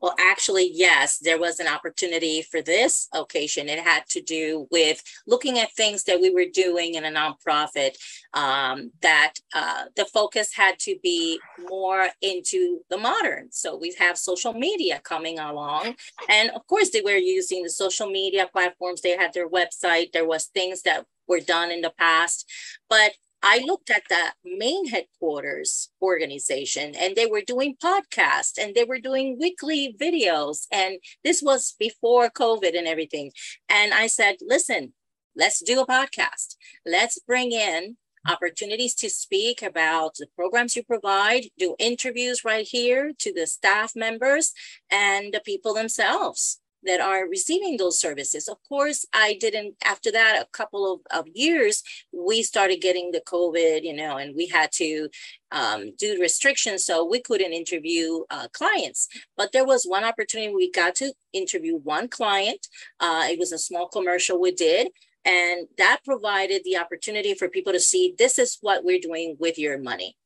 Well, 0.00 0.14
actually, 0.20 0.70
yes, 0.72 1.18
there 1.18 1.38
was 1.38 1.58
an 1.58 1.68
opportunity 1.68 2.42
for 2.42 2.60
this 2.60 3.08
occasion. 3.14 3.68
It 3.68 3.78
had 3.78 4.06
to 4.10 4.20
do 4.20 4.66
with 4.70 5.02
looking 5.26 5.58
at 5.58 5.72
things 5.72 6.04
that 6.04 6.20
we 6.20 6.30
were 6.30 6.44
doing 6.52 6.94
in 6.94 7.04
a 7.04 7.10
nonprofit 7.10 7.96
um, 8.34 8.92
that 9.00 9.34
uh, 9.54 9.84
the 9.96 10.04
focus 10.04 10.54
had 10.54 10.78
to 10.80 10.96
be 11.02 11.40
more 11.68 12.08
into 12.20 12.80
the 12.90 12.98
modern. 12.98 13.50
So 13.50 13.76
we 13.76 13.94
have 13.98 14.18
social 14.18 14.52
media 14.52 15.00
coming 15.02 15.38
along. 15.38 15.94
And 16.28 16.50
of 16.50 16.66
course, 16.66 16.90
they 16.90 17.00
were 17.00 17.16
using 17.16 17.62
the 17.62 17.70
social 17.70 18.08
media 18.10 18.48
platforms. 18.52 19.00
They 19.00 19.16
had 19.16 19.32
their 19.32 19.48
website. 19.48 20.12
There 20.12 20.26
was 20.26 20.46
things 20.46 20.82
that 20.82 21.06
were 21.26 21.40
done 21.40 21.70
in 21.70 21.80
the 21.80 21.92
past. 21.98 22.50
But 22.88 23.12
I 23.42 23.58
looked 23.66 23.90
at 23.90 24.04
the 24.08 24.32
main 24.44 24.88
headquarters 24.88 25.90
organization 26.00 26.94
and 26.94 27.16
they 27.16 27.26
were 27.26 27.42
doing 27.42 27.76
podcasts 27.82 28.56
and 28.58 28.74
they 28.74 28.84
were 28.84 29.00
doing 29.00 29.36
weekly 29.38 29.96
videos. 30.00 30.66
And 30.70 30.98
this 31.24 31.42
was 31.42 31.74
before 31.78 32.30
COVID 32.30 32.76
and 32.78 32.86
everything. 32.86 33.32
And 33.68 33.92
I 33.92 34.06
said, 34.06 34.36
listen, 34.40 34.94
let's 35.36 35.60
do 35.60 35.80
a 35.80 35.86
podcast. 35.86 36.56
Let's 36.86 37.18
bring 37.18 37.52
in 37.52 37.96
opportunities 38.28 38.94
to 38.94 39.10
speak 39.10 39.62
about 39.62 40.14
the 40.14 40.28
programs 40.36 40.76
you 40.76 40.84
provide, 40.84 41.46
do 41.58 41.74
interviews 41.80 42.44
right 42.44 42.66
here 42.66 43.12
to 43.18 43.32
the 43.32 43.48
staff 43.48 43.96
members 43.96 44.52
and 44.90 45.34
the 45.34 45.40
people 45.40 45.74
themselves 45.74 46.61
that 46.84 47.00
are 47.00 47.28
receiving 47.28 47.76
those 47.76 48.00
services. 48.00 48.48
Of 48.48 48.58
course, 48.68 49.06
I 49.12 49.36
didn't, 49.40 49.76
after 49.84 50.10
that, 50.12 50.42
a 50.42 50.46
couple 50.56 50.92
of, 50.92 51.00
of 51.16 51.26
years, 51.34 51.82
we 52.12 52.42
started 52.42 52.80
getting 52.80 53.10
the 53.12 53.20
COVID, 53.20 53.82
you 53.82 53.94
know, 53.94 54.16
and 54.16 54.34
we 54.34 54.46
had 54.48 54.72
to 54.72 55.08
um, 55.50 55.92
do 55.98 56.18
restrictions. 56.20 56.84
So 56.84 57.04
we 57.04 57.20
couldn't 57.20 57.52
interview 57.52 58.22
uh, 58.30 58.48
clients. 58.52 59.08
But 59.36 59.52
there 59.52 59.66
was 59.66 59.84
one 59.84 60.04
opportunity 60.04 60.52
we 60.54 60.70
got 60.70 60.94
to 60.96 61.12
interview 61.32 61.76
one 61.76 62.08
client. 62.08 62.66
Uh, 63.00 63.26
it 63.30 63.38
was 63.38 63.52
a 63.52 63.58
small 63.58 63.88
commercial 63.88 64.40
we 64.40 64.52
did. 64.52 64.88
And 65.24 65.68
that 65.78 66.00
provided 66.04 66.62
the 66.64 66.78
opportunity 66.78 67.34
for 67.34 67.48
people 67.48 67.72
to 67.72 67.80
see 67.80 68.14
this 68.18 68.38
is 68.38 68.58
what 68.60 68.84
we're 68.84 68.98
doing 68.98 69.36
with 69.38 69.56
your 69.58 69.78
money. 69.78 70.16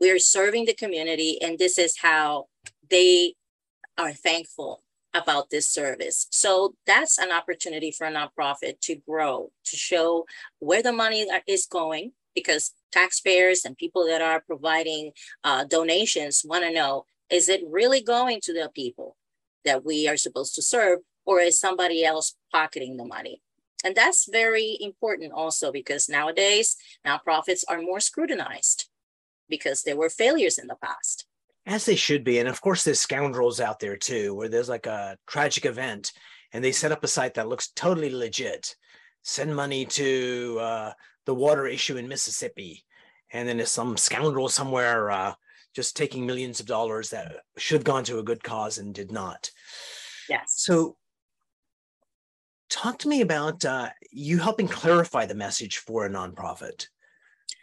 We're 0.00 0.18
serving 0.18 0.66
the 0.66 0.74
community, 0.74 1.38
and 1.40 1.58
this 1.58 1.78
is 1.78 1.98
how 1.98 2.46
they 2.90 3.34
are 3.98 4.12
thankful 4.12 4.82
about 5.16 5.50
this 5.50 5.68
service. 5.68 6.26
So 6.30 6.74
that's 6.86 7.18
an 7.18 7.32
opportunity 7.32 7.90
for 7.90 8.06
a 8.06 8.12
nonprofit 8.12 8.80
to 8.82 8.96
grow, 8.96 9.50
to 9.64 9.76
show 9.76 10.26
where 10.58 10.82
the 10.82 10.92
money 10.92 11.26
is 11.46 11.66
going, 11.66 12.12
because 12.34 12.72
taxpayers 12.92 13.64
and 13.64 13.76
people 13.76 14.06
that 14.06 14.22
are 14.22 14.42
providing 14.46 15.12
uh, 15.42 15.64
donations 15.64 16.42
want 16.44 16.64
to 16.64 16.72
know 16.72 17.04
is 17.30 17.48
it 17.48 17.62
really 17.68 18.00
going 18.00 18.40
to 18.42 18.52
the 18.52 18.70
people 18.74 19.16
that 19.64 19.84
we 19.84 20.06
are 20.06 20.16
supposed 20.16 20.54
to 20.54 20.62
serve, 20.62 21.00
or 21.24 21.40
is 21.40 21.58
somebody 21.58 22.04
else 22.04 22.36
pocketing 22.52 22.96
the 22.96 23.04
money? 23.04 23.40
And 23.84 23.96
that's 23.96 24.28
very 24.30 24.78
important 24.80 25.32
also 25.32 25.72
because 25.72 26.08
nowadays 26.08 26.76
nonprofits 27.06 27.62
are 27.68 27.80
more 27.80 28.00
scrutinized 28.00 28.88
because 29.48 29.82
there 29.82 29.96
were 29.96 30.08
failures 30.08 30.58
in 30.58 30.66
the 30.66 30.76
past 30.76 31.26
as 31.66 31.84
they 31.84 31.96
should 31.96 32.24
be. 32.24 32.38
And 32.38 32.48
of 32.48 32.60
course, 32.60 32.84
there's 32.84 33.00
scoundrels 33.00 33.60
out 33.60 33.80
there 33.80 33.96
too, 33.96 34.34
where 34.34 34.48
there's 34.48 34.68
like 34.68 34.86
a 34.86 35.18
tragic 35.26 35.66
event 35.66 36.12
and 36.52 36.62
they 36.64 36.72
set 36.72 36.92
up 36.92 37.02
a 37.04 37.08
site 37.08 37.34
that 37.34 37.48
looks 37.48 37.68
totally 37.74 38.10
legit, 38.10 38.76
send 39.22 39.54
money 39.54 39.84
to 39.84 40.58
uh, 40.60 40.92
the 41.26 41.34
water 41.34 41.66
issue 41.66 41.96
in 41.96 42.08
Mississippi. 42.08 42.84
And 43.32 43.48
then 43.48 43.56
there's 43.56 43.72
some 43.72 43.96
scoundrel 43.96 44.48
somewhere 44.48 45.10
uh, 45.10 45.34
just 45.74 45.96
taking 45.96 46.24
millions 46.24 46.60
of 46.60 46.66
dollars 46.66 47.10
that 47.10 47.36
should 47.58 47.74
have 47.76 47.84
gone 47.84 48.04
to 48.04 48.18
a 48.18 48.24
good 48.24 48.42
cause 48.42 48.78
and 48.78 48.94
did 48.94 49.10
not. 49.10 49.50
Yes. 50.28 50.54
So, 50.56 50.96
talk 52.70 52.98
to 53.00 53.08
me 53.08 53.20
about 53.20 53.64
uh, 53.64 53.90
you 54.12 54.38
helping 54.38 54.68
clarify 54.68 55.26
the 55.26 55.34
message 55.34 55.78
for 55.78 56.06
a 56.06 56.10
nonprofit 56.10 56.86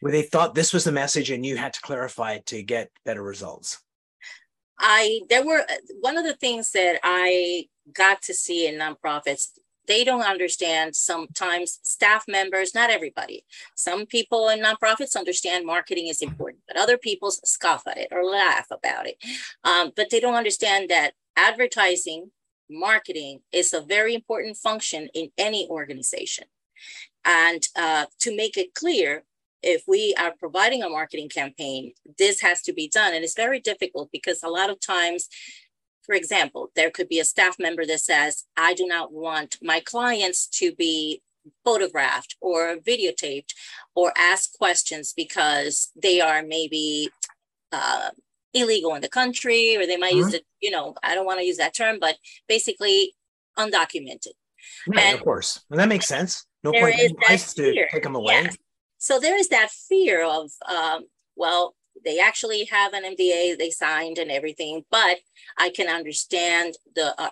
where 0.01 0.11
they 0.11 0.21
thought 0.21 0.53
this 0.53 0.73
was 0.73 0.83
the 0.83 0.91
message 0.91 1.31
and 1.31 1.45
you 1.45 1.55
had 1.55 1.73
to 1.73 1.81
clarify 1.81 2.33
it 2.33 2.45
to 2.47 2.61
get 2.61 2.91
better 3.05 3.23
results. 3.23 3.82
I 4.79 5.21
there 5.29 5.45
were 5.45 5.65
one 6.01 6.17
of 6.17 6.25
the 6.25 6.35
things 6.35 6.71
that 6.71 6.99
I 7.03 7.67
got 7.93 8.21
to 8.23 8.33
see 8.33 8.67
in 8.67 8.75
nonprofits. 8.75 9.49
They 9.85 10.05
don't 10.05 10.21
understand 10.21 10.95
sometimes 10.95 11.79
staff 11.83 12.23
members, 12.27 12.73
not 12.73 12.89
everybody. 12.89 13.43
Some 13.75 14.05
people 14.05 14.47
in 14.47 14.61
nonprofits 14.61 15.17
understand 15.17 15.65
marketing 15.65 16.07
is 16.07 16.21
important, 16.21 16.63
but 16.67 16.77
other 16.77 16.97
people 16.97 17.31
scoff 17.31 17.85
at 17.85 17.97
it 17.97 18.07
or 18.11 18.23
laugh 18.23 18.67
about 18.71 19.07
it. 19.07 19.17
Um, 19.65 19.91
but 19.93 20.09
they 20.09 20.21
don't 20.21 20.35
understand 20.35 20.89
that 20.89 21.15
advertising, 21.35 22.31
marketing 22.69 23.41
is 23.51 23.73
a 23.73 23.81
very 23.81 24.15
important 24.15 24.55
function 24.55 25.09
in 25.13 25.31
any 25.37 25.67
organization. 25.69 26.45
And 27.25 27.67
uh, 27.75 28.05
to 28.19 28.35
make 28.35 28.57
it 28.57 28.73
clear, 28.73 29.23
if 29.63 29.83
we 29.87 30.13
are 30.19 30.33
providing 30.37 30.83
a 30.83 30.89
marketing 30.89 31.29
campaign, 31.29 31.93
this 32.17 32.41
has 32.41 32.61
to 32.63 32.73
be 32.73 32.87
done. 32.87 33.13
And 33.13 33.23
it's 33.23 33.35
very 33.35 33.59
difficult 33.59 34.09
because 34.11 34.43
a 34.43 34.49
lot 34.49 34.69
of 34.69 34.79
times, 34.79 35.29
for 36.03 36.13
example, 36.13 36.69
there 36.75 36.91
could 36.91 37.09
be 37.09 37.19
a 37.19 37.25
staff 37.25 37.57
member 37.59 37.85
that 37.85 38.01
says, 38.01 38.45
I 38.57 38.73
do 38.73 38.85
not 38.85 39.13
want 39.13 39.57
my 39.61 39.79
clients 39.79 40.47
to 40.59 40.73
be 40.75 41.21
photographed 41.63 42.35
or 42.41 42.77
videotaped 42.77 43.53
or 43.95 44.13
ask 44.17 44.53
questions 44.53 45.13
because 45.15 45.91
they 46.01 46.21
are 46.21 46.43
maybe 46.43 47.09
uh, 47.71 48.09
illegal 48.53 48.95
in 48.95 49.01
the 49.01 49.09
country 49.09 49.75
or 49.77 49.85
they 49.85 49.97
might 49.97 50.13
mm-hmm. 50.13 50.25
use 50.25 50.33
it, 50.33 50.43
you 50.61 50.71
know, 50.71 50.95
I 51.03 51.15
don't 51.15 51.25
want 51.25 51.39
to 51.39 51.45
use 51.45 51.57
that 51.57 51.73
term, 51.73 51.97
but 51.99 52.17
basically 52.47 53.13
undocumented. 53.57 54.33
Yeah, 54.87 55.01
and, 55.01 55.15
of 55.15 55.23
course. 55.23 55.61
And 55.69 55.79
that 55.79 55.89
makes 55.89 56.07
sense. 56.07 56.45
No 56.63 56.71
point 56.71 56.97
in 56.97 57.15
to 57.15 57.87
take 57.91 58.03
them 58.03 58.15
away. 58.15 58.49
So 59.03 59.19
there 59.19 59.37
is 59.37 59.49
that 59.49 59.69
fear 59.69 60.23
of, 60.23 60.51
um, 60.65 61.07
well, 61.35 61.75
they 62.05 62.19
actually 62.19 62.63
have 62.71 62.93
an 62.93 63.03
NDA 63.03 63.57
they 63.57 63.69
signed 63.69 64.17
and 64.17 64.31
everything, 64.31 64.85
but 64.89 65.17
I 65.57 65.71
can 65.71 65.89
understand 65.89 66.75
the 66.95 67.13
uh, 67.21 67.31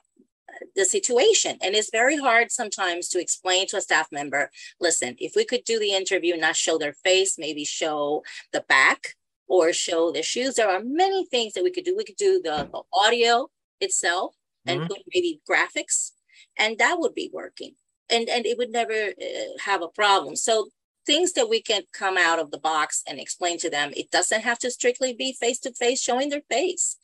the 0.75 0.83
situation. 0.83 1.57
And 1.61 1.73
it's 1.73 1.89
very 1.89 2.17
hard 2.17 2.51
sometimes 2.51 3.07
to 3.09 3.21
explain 3.21 3.67
to 3.67 3.77
a 3.77 3.81
staff 3.81 4.09
member, 4.11 4.51
listen, 4.81 5.15
if 5.17 5.31
we 5.33 5.45
could 5.45 5.63
do 5.63 5.79
the 5.79 5.93
interview, 5.93 6.35
not 6.35 6.57
show 6.57 6.77
their 6.77 6.91
face, 6.91 7.39
maybe 7.39 7.63
show 7.63 8.21
the 8.51 8.65
back 8.67 9.15
or 9.47 9.71
show 9.71 10.11
their 10.11 10.23
shoes. 10.23 10.55
There 10.55 10.69
are 10.69 10.83
many 10.83 11.25
things 11.25 11.53
that 11.53 11.63
we 11.63 11.71
could 11.71 11.85
do. 11.85 11.95
We 11.95 12.03
could 12.03 12.17
do 12.17 12.41
the, 12.43 12.67
the 12.69 12.81
audio 12.91 13.47
itself 13.79 14.35
and 14.65 14.81
mm-hmm. 14.81 14.87
put 14.87 15.03
maybe 15.15 15.39
graphics, 15.49 16.11
and 16.59 16.77
that 16.79 16.99
would 16.99 17.15
be 17.15 17.31
working. 17.31 17.75
And, 18.09 18.27
and 18.27 18.45
it 18.45 18.57
would 18.57 18.71
never 18.71 18.91
uh, 18.93 19.57
have 19.63 19.81
a 19.81 19.87
problem. 19.87 20.35
So 20.35 20.67
things 21.05 21.33
that 21.33 21.49
we 21.49 21.61
can 21.61 21.83
come 21.93 22.17
out 22.17 22.39
of 22.39 22.51
the 22.51 22.59
box 22.59 23.03
and 23.07 23.19
explain 23.19 23.57
to 23.59 23.69
them. 23.69 23.91
It 23.95 24.11
doesn't 24.11 24.41
have 24.41 24.59
to 24.59 24.71
strictly 24.71 25.13
be 25.13 25.33
face 25.33 25.59
to 25.59 25.73
face, 25.73 26.01
showing 26.01 26.29
their 26.29 26.41
face. 26.49 26.97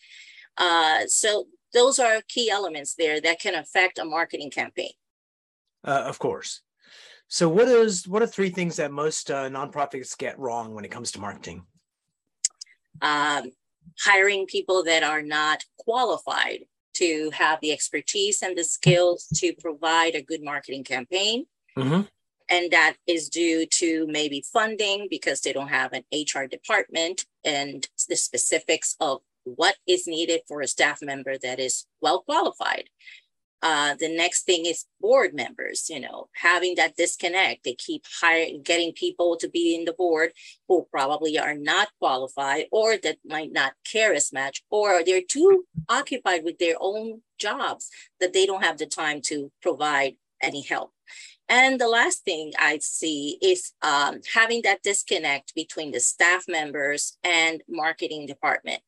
Uh, 0.57 1.05
so 1.07 1.47
those 1.73 1.99
are 1.99 2.21
key 2.27 2.49
elements 2.49 2.95
there 2.95 3.19
that 3.21 3.39
can 3.39 3.55
affect 3.55 3.99
a 3.99 4.05
marketing 4.05 4.51
campaign. 4.51 4.91
Uh, 5.83 6.03
of 6.05 6.19
course. 6.19 6.61
So 7.27 7.49
what 7.49 7.67
is 7.67 8.07
what 8.07 8.21
are 8.21 8.27
three 8.27 8.49
things 8.49 8.77
that 8.77 8.91
most 8.91 9.29
uh, 9.29 9.49
nonprofits 9.49 10.17
get 10.17 10.39
wrong 10.39 10.73
when 10.73 10.85
it 10.85 10.91
comes 10.91 11.11
to 11.11 11.19
marketing? 11.19 11.65
Um, 13.01 13.51
hiring 13.99 14.45
people 14.45 14.83
that 14.85 15.03
are 15.03 15.21
not 15.21 15.63
qualified 15.77 16.61
to 16.95 17.29
have 17.31 17.59
the 17.61 17.71
expertise 17.71 18.41
and 18.41 18.57
the 18.57 18.63
skills 18.63 19.27
to 19.35 19.53
provide 19.59 20.15
a 20.15 20.21
good 20.21 20.41
marketing 20.41 20.83
campaign. 20.83 21.45
Mm-hmm 21.77 22.01
and 22.49 22.71
that 22.71 22.95
is 23.05 23.29
due 23.29 23.65
to 23.65 24.07
maybe 24.07 24.43
funding 24.53 25.07
because 25.09 25.41
they 25.41 25.53
don't 25.53 25.67
have 25.67 25.93
an 25.93 26.03
HR 26.13 26.45
department 26.45 27.25
and 27.43 27.87
the 28.09 28.15
specifics 28.15 28.95
of 28.99 29.21
what 29.43 29.75
is 29.87 30.07
needed 30.07 30.41
for 30.47 30.61
a 30.61 30.67
staff 30.67 31.01
member 31.01 31.37
that 31.37 31.59
is 31.59 31.85
well 32.01 32.21
qualified. 32.21 32.89
Uh, 33.63 33.95
the 33.99 34.15
next 34.15 34.43
thing 34.43 34.67
is 34.67 34.85
board 35.01 35.33
members, 35.33 35.89
you 35.89 35.99
know, 35.99 36.29
having 36.33 36.75
that 36.75 36.95
disconnect. 36.95 37.63
They 37.63 37.73
keep 37.73 38.03
hiring, 38.21 38.61
getting 38.61 38.93
people 38.93 39.35
to 39.37 39.49
be 39.49 39.73
in 39.73 39.85
the 39.85 39.93
board 39.93 40.31
who 40.67 40.87
probably 40.91 41.39
are 41.39 41.55
not 41.55 41.89
qualified 41.99 42.65
or 42.71 42.97
that 42.97 43.17
might 43.25 43.51
not 43.51 43.73
care 43.83 44.13
as 44.13 44.31
much, 44.31 44.63
or 44.69 45.03
they're 45.03 45.23
too 45.27 45.65
occupied 45.89 46.43
with 46.43 46.59
their 46.59 46.75
own 46.79 47.21
jobs 47.39 47.89
that 48.19 48.31
they 48.31 48.45
don't 48.45 48.63
have 48.63 48.77
the 48.77 48.85
time 48.85 49.21
to 49.21 49.51
provide 49.61 50.17
any 50.41 50.61
help. 50.61 50.91
And 51.49 51.79
the 51.79 51.87
last 51.87 52.25
thing 52.25 52.51
I 52.59 52.79
see 52.79 53.37
is 53.41 53.71
um, 53.81 54.19
having 54.33 54.61
that 54.63 54.83
disconnect 54.83 55.55
between 55.55 55.91
the 55.91 55.99
staff 55.99 56.45
members 56.47 57.17
and 57.23 57.63
marketing 57.69 58.25
department, 58.25 58.81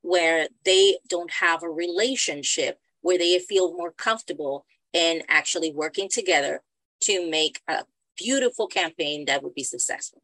where 0.00 0.48
they 0.64 0.98
don't 1.08 1.30
have 1.30 1.62
a 1.62 1.70
relationship 1.70 2.80
where 3.02 3.18
they 3.18 3.38
feel 3.38 3.72
more 3.76 3.92
comfortable 3.92 4.64
in 4.92 5.22
actually 5.28 5.72
working 5.72 6.08
together 6.08 6.62
to 7.00 7.28
make 7.30 7.60
a 7.68 7.84
beautiful 8.16 8.66
campaign 8.66 9.24
that 9.26 9.42
would 9.42 9.54
be 9.54 9.64
successful. 9.64 10.22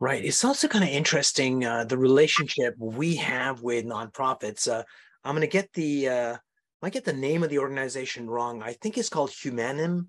Right. 0.00 0.24
It's 0.24 0.44
also 0.44 0.68
kind 0.68 0.84
of 0.84 0.90
interesting 0.90 1.64
uh, 1.64 1.84
the 1.84 1.98
relationship 1.98 2.74
we 2.78 3.16
have 3.16 3.62
with 3.62 3.84
nonprofits. 3.84 4.70
Uh, 4.70 4.82
I'm 5.24 5.34
going 5.34 5.40
to 5.42 5.46
get 5.46 5.72
the 5.72 6.08
uh, 6.08 6.36
I 6.84 6.90
get 6.90 7.04
the 7.04 7.12
name 7.12 7.42
of 7.42 7.50
the 7.50 7.58
organization 7.58 8.28
wrong. 8.28 8.62
I 8.62 8.72
think 8.74 8.98
it's 8.98 9.08
called 9.08 9.30
Humanim 9.30 10.08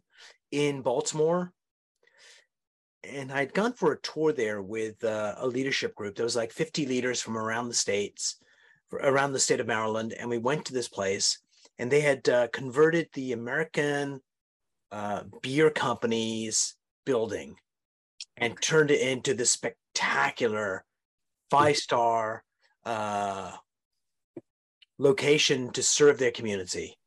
in 0.51 0.82
Baltimore. 0.82 1.53
And 3.03 3.32
I'd 3.32 3.53
gone 3.53 3.74
for 3.74 3.91
a 3.91 4.01
tour 4.01 4.34
there 4.34 4.62
with 4.62 5.03
uh, 5.03 5.36
a 5.38 5.48
leadership 5.48 5.96
group. 5.96 6.15
There 6.15 6.25
was 6.25 6.36
like 6.36 6.51
50 6.51 6.86
leaders 6.86 7.22
from 7.22 7.38
around 7.38 7.67
the 7.67 7.75
states, 7.75 8.38
around 8.91 9.34
the 9.34 9.39
state 9.39 9.60
of 9.60 9.67
Maryland, 9.67 10.13
and 10.20 10.29
we 10.29 10.38
went 10.38 10.65
to 10.65 10.74
this 10.74 10.88
place. 10.88 11.39
And 11.77 11.91
they 11.91 12.01
had 12.01 12.27
uh, 12.27 12.48
converted 12.48 13.10
the 13.13 13.34
American 13.34 14.22
uh, 14.91 15.24
beer 15.41 15.70
company's 15.70 16.75
building 17.05 17.55
and 18.38 18.60
turned 18.62 18.91
it 18.91 19.01
into 19.01 19.34
this 19.34 19.51
spectacular 19.51 20.84
five 21.50 21.77
star 21.77 22.44
uh, 22.86 23.51
location 24.97 25.71
to 25.71 25.83
serve 25.83 26.17
their 26.17 26.31
community. 26.31 26.97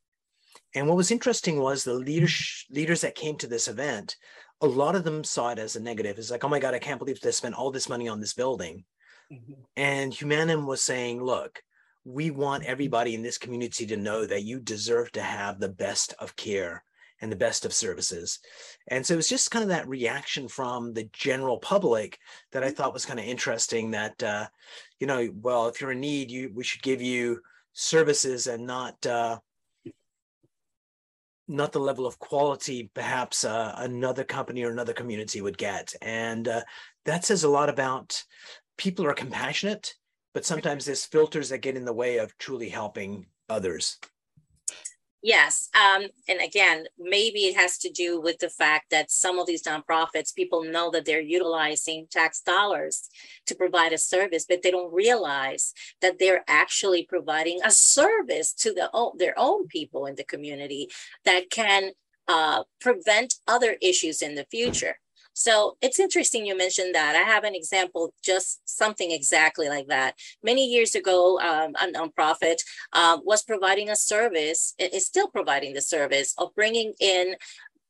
And 0.74 0.86
what 0.86 0.96
was 0.96 1.10
interesting 1.10 1.60
was 1.60 1.82
the 1.82 1.94
leaders, 1.94 2.66
leaders 2.70 3.00
that 3.00 3.14
came 3.14 3.36
to 3.38 3.46
this 3.46 3.68
event, 3.68 4.16
a 4.60 4.66
lot 4.66 4.96
of 4.96 5.04
them 5.04 5.24
saw 5.24 5.50
it 5.50 5.58
as 5.58 5.76
a 5.76 5.80
negative. 5.80 6.18
It's 6.18 6.30
like, 6.30 6.44
oh 6.44 6.48
my 6.48 6.58
God, 6.58 6.74
I 6.74 6.78
can't 6.78 6.98
believe 6.98 7.20
they 7.20 7.30
spent 7.30 7.54
all 7.54 7.70
this 7.70 7.88
money 7.88 8.08
on 8.08 8.20
this 8.20 8.34
building. 8.34 8.84
Mm-hmm. 9.32 9.52
And 9.76 10.12
Humanim 10.12 10.66
was 10.66 10.82
saying, 10.82 11.22
look, 11.22 11.62
we 12.04 12.30
want 12.30 12.64
everybody 12.64 13.14
in 13.14 13.22
this 13.22 13.38
community 13.38 13.86
to 13.86 13.96
know 13.96 14.26
that 14.26 14.44
you 14.44 14.60
deserve 14.60 15.12
to 15.12 15.22
have 15.22 15.58
the 15.58 15.68
best 15.68 16.14
of 16.18 16.36
care 16.36 16.82
and 17.20 17.30
the 17.30 17.36
best 17.36 17.64
of 17.64 17.72
services. 17.72 18.38
And 18.86 19.04
so 19.04 19.14
it 19.14 19.16
was 19.16 19.28
just 19.28 19.50
kind 19.50 19.62
of 19.62 19.68
that 19.70 19.88
reaction 19.88 20.48
from 20.48 20.92
the 20.92 21.08
general 21.12 21.58
public 21.58 22.18
that 22.52 22.62
I 22.62 22.70
thought 22.70 22.92
was 22.92 23.06
kind 23.06 23.18
of 23.18 23.26
interesting 23.26 23.90
that, 23.90 24.22
uh, 24.22 24.46
you 25.00 25.06
know, 25.06 25.28
well, 25.34 25.68
if 25.68 25.80
you're 25.80 25.92
in 25.92 26.00
need, 26.00 26.30
you, 26.30 26.50
we 26.54 26.64
should 26.64 26.82
give 26.82 27.02
you 27.02 27.40
services 27.78 28.48
and 28.48 28.66
not, 28.66 29.06
uh, 29.06 29.38
not 31.46 31.72
the 31.72 31.78
level 31.78 32.06
of 32.06 32.18
quality 32.18 32.90
perhaps 32.92 33.44
uh, 33.44 33.72
another 33.78 34.24
company 34.24 34.64
or 34.64 34.70
another 34.70 34.92
community 34.92 35.40
would 35.40 35.56
get. 35.56 35.94
And 36.02 36.48
uh, 36.48 36.62
that 37.04 37.24
says 37.24 37.44
a 37.44 37.48
lot 37.48 37.68
about 37.68 38.22
people 38.76 39.06
are 39.06 39.14
compassionate, 39.14 39.94
but 40.34 40.44
sometimes 40.44 40.84
there's 40.84 41.06
filters 41.06 41.48
that 41.50 41.58
get 41.58 41.76
in 41.76 41.84
the 41.84 41.92
way 41.92 42.18
of 42.18 42.36
truly 42.36 42.68
helping 42.68 43.26
others. 43.48 43.98
Yes. 45.20 45.68
Um, 45.74 46.06
and 46.28 46.40
again, 46.40 46.84
maybe 46.96 47.40
it 47.40 47.56
has 47.56 47.76
to 47.78 47.90
do 47.90 48.20
with 48.20 48.38
the 48.38 48.48
fact 48.48 48.90
that 48.90 49.10
some 49.10 49.40
of 49.40 49.46
these 49.48 49.64
nonprofits, 49.64 50.34
people 50.34 50.62
know 50.62 50.90
that 50.92 51.06
they're 51.06 51.20
utilizing 51.20 52.06
tax 52.08 52.40
dollars 52.40 53.08
to 53.46 53.56
provide 53.56 53.92
a 53.92 53.98
service, 53.98 54.46
but 54.48 54.62
they 54.62 54.70
don't 54.70 54.94
realize 54.94 55.72
that 56.00 56.20
they're 56.20 56.44
actually 56.46 57.04
providing 57.04 57.58
a 57.64 57.70
service 57.72 58.52
to 58.54 58.72
the, 58.72 58.88
their 59.18 59.34
own 59.36 59.66
people 59.66 60.06
in 60.06 60.14
the 60.14 60.24
community 60.24 60.88
that 61.24 61.50
can 61.50 61.90
uh, 62.28 62.62
prevent 62.80 63.34
other 63.48 63.76
issues 63.82 64.22
in 64.22 64.36
the 64.36 64.46
future. 64.50 64.98
So 65.38 65.76
it's 65.80 66.00
interesting 66.00 66.44
you 66.44 66.56
mentioned 66.56 66.96
that. 66.96 67.14
I 67.14 67.20
have 67.20 67.44
an 67.44 67.54
example, 67.54 68.12
just 68.24 68.60
something 68.68 69.12
exactly 69.12 69.68
like 69.68 69.86
that. 69.86 70.16
Many 70.42 70.66
years 70.66 70.96
ago, 70.96 71.38
um, 71.38 71.76
a 71.80 71.86
nonprofit 71.92 72.56
uh, 72.92 73.18
was 73.22 73.44
providing 73.44 73.88
a 73.88 73.94
service, 73.94 74.74
is 74.80 75.06
still 75.06 75.28
providing 75.28 75.74
the 75.74 75.80
service 75.80 76.34
of 76.38 76.52
bringing 76.56 76.92
in 76.98 77.36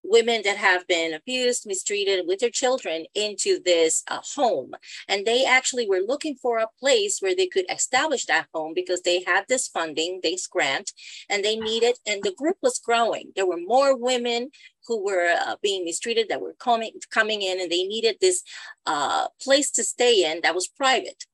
women 0.05 0.43
that 0.45 0.59
have 0.59 0.87
been 0.87 1.14
abused, 1.14 1.67
mistreated 1.67 2.26
with 2.26 2.40
their 2.40 2.50
children 2.50 3.07
into 3.14 3.61
this 3.64 4.02
uh, 4.09 4.21
home. 4.35 4.73
And 5.09 5.26
they 5.26 5.45
actually 5.45 5.88
were 5.88 6.02
looking 6.07 6.37
for 6.37 6.59
a 6.59 6.69
place 6.78 7.19
where 7.21 7.35
they 7.35 7.47
could 7.47 7.67
establish 7.71 8.26
that 8.26 8.47
home 8.52 8.73
because 8.75 9.02
they 9.02 9.23
had 9.26 9.45
this 9.49 9.69
funding, 9.69 10.21
this 10.23 10.47
grant, 10.47 10.93
and 11.28 11.43
they 11.43 11.57
needed, 11.57 11.97
and 12.07 12.23
the 12.23 12.35
group 12.35 12.57
was 12.62 12.78
growing. 12.78 13.33
There 13.35 13.47
were 13.47 13.59
more 13.59 13.97
women 13.97 14.50
who 14.88 15.04
were 15.04 15.35
uh, 15.47 15.57
being 15.62 15.85
mistreated 15.85 16.28
that 16.28 16.40
were 16.40 16.54
coming, 16.59 16.92
coming 17.12 17.42
in 17.42 17.61
and 17.61 17.71
they 17.71 17.85
needed 17.85 18.16
this 18.21 18.42
uh, 18.87 19.28
place 19.40 19.71
to 19.71 19.85
stay 19.85 20.25
in 20.25 20.40
that 20.42 20.54
was 20.54 20.66
private 20.66 21.25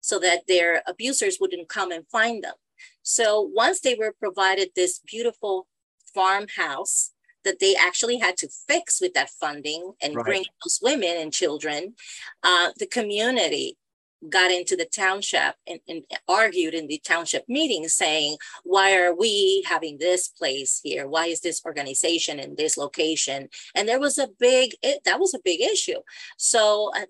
so 0.00 0.18
that 0.18 0.42
their 0.48 0.82
abusers 0.86 1.38
wouldn't 1.40 1.68
come 1.68 1.92
and 1.92 2.06
find 2.08 2.42
them. 2.42 2.54
So 3.02 3.40
once 3.54 3.80
they 3.80 3.94
were 3.94 4.14
provided 4.18 4.70
this 4.74 5.00
beautiful 5.06 5.66
farmhouse 6.14 7.12
that 7.44 7.60
they 7.60 7.74
actually 7.74 8.18
had 8.18 8.36
to 8.38 8.48
fix 8.68 9.00
with 9.00 9.14
that 9.14 9.30
funding 9.30 9.92
and 10.02 10.16
right. 10.16 10.24
bring 10.24 10.44
those 10.64 10.80
women 10.82 11.16
and 11.16 11.32
children, 11.32 11.94
uh, 12.42 12.70
the 12.78 12.86
community 12.86 13.78
got 14.28 14.50
into 14.50 14.76
the 14.76 14.84
township 14.84 15.54
and, 15.66 15.80
and, 15.88 16.02
argued 16.28 16.74
in 16.74 16.86
the 16.86 17.00
township 17.04 17.48
meeting 17.48 17.88
saying, 17.88 18.36
why 18.64 18.96
are 18.96 19.14
we 19.14 19.64
having 19.66 19.98
this 19.98 20.28
place 20.28 20.80
here? 20.82 21.08
Why 21.08 21.26
is 21.26 21.40
this 21.40 21.62
organization 21.64 22.38
in 22.38 22.54
this 22.56 22.76
location? 22.76 23.48
And 23.74 23.88
there 23.88 24.00
was 24.00 24.18
a 24.18 24.28
big, 24.38 24.72
it, 24.82 25.02
that 25.04 25.18
was 25.18 25.34
a 25.34 25.40
big 25.42 25.60
issue. 25.60 26.00
So 26.36 26.90
uh, 26.94 27.06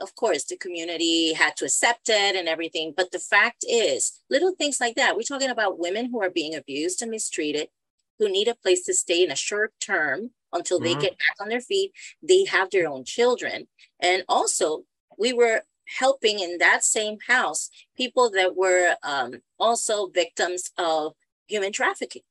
of 0.00 0.14
course, 0.16 0.44
the 0.44 0.56
community 0.56 1.34
had 1.34 1.56
to 1.56 1.66
accept 1.66 2.08
it 2.08 2.34
and 2.34 2.48
everything. 2.48 2.94
But 2.96 3.12
the 3.12 3.18
fact 3.18 3.64
is, 3.68 4.20
little 4.28 4.52
things 4.52 4.80
like 4.80 4.96
that. 4.96 5.16
We're 5.16 5.22
talking 5.22 5.50
about 5.50 5.78
women 5.78 6.10
who 6.10 6.20
are 6.22 6.30
being 6.30 6.54
abused 6.54 7.00
and 7.00 7.10
mistreated 7.10 7.68
who 8.18 8.28
need 8.28 8.48
a 8.48 8.54
place 8.54 8.84
to 8.84 8.94
stay 8.94 9.22
in 9.22 9.30
a 9.30 9.36
short 9.36 9.72
term 9.80 10.30
until 10.52 10.78
they 10.78 10.92
mm-hmm. 10.92 11.00
get 11.00 11.18
back 11.18 11.36
on 11.40 11.48
their 11.48 11.60
feet. 11.60 11.92
They 12.22 12.44
have 12.44 12.70
their 12.70 12.88
own 12.88 13.04
children. 13.04 13.66
And 14.00 14.24
also, 14.28 14.84
we 15.18 15.32
were 15.32 15.62
helping 15.98 16.40
in 16.40 16.58
that 16.58 16.84
same 16.84 17.18
house 17.26 17.70
people 17.96 18.30
that 18.30 18.56
were 18.56 18.96
um, 19.02 19.34
also 19.58 20.08
victims 20.08 20.70
of 20.78 21.14
human 21.46 21.72
trafficking. 21.72 22.22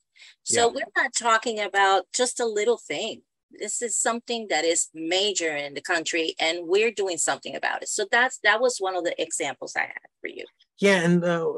So 0.43 0.67
yeah. 0.67 0.73
we're 0.75 1.03
not 1.03 1.13
talking 1.13 1.59
about 1.59 2.05
just 2.13 2.39
a 2.39 2.45
little 2.45 2.77
thing. 2.77 3.21
This 3.51 3.81
is 3.81 3.95
something 3.95 4.47
that 4.49 4.65
is 4.65 4.89
major 4.95 5.55
in 5.55 5.75
the 5.75 5.81
country, 5.81 6.33
and 6.39 6.59
we're 6.63 6.91
doing 6.91 7.17
something 7.17 7.55
about 7.55 7.83
it. 7.83 7.89
So 7.89 8.07
that's 8.11 8.39
that 8.43 8.59
was 8.59 8.79
one 8.79 8.95
of 8.95 9.03
the 9.03 9.19
examples 9.21 9.75
I 9.75 9.81
had 9.81 10.07
for 10.21 10.27
you. 10.27 10.45
Yeah, 10.79 11.01
and 11.01 11.23
uh, 11.23 11.53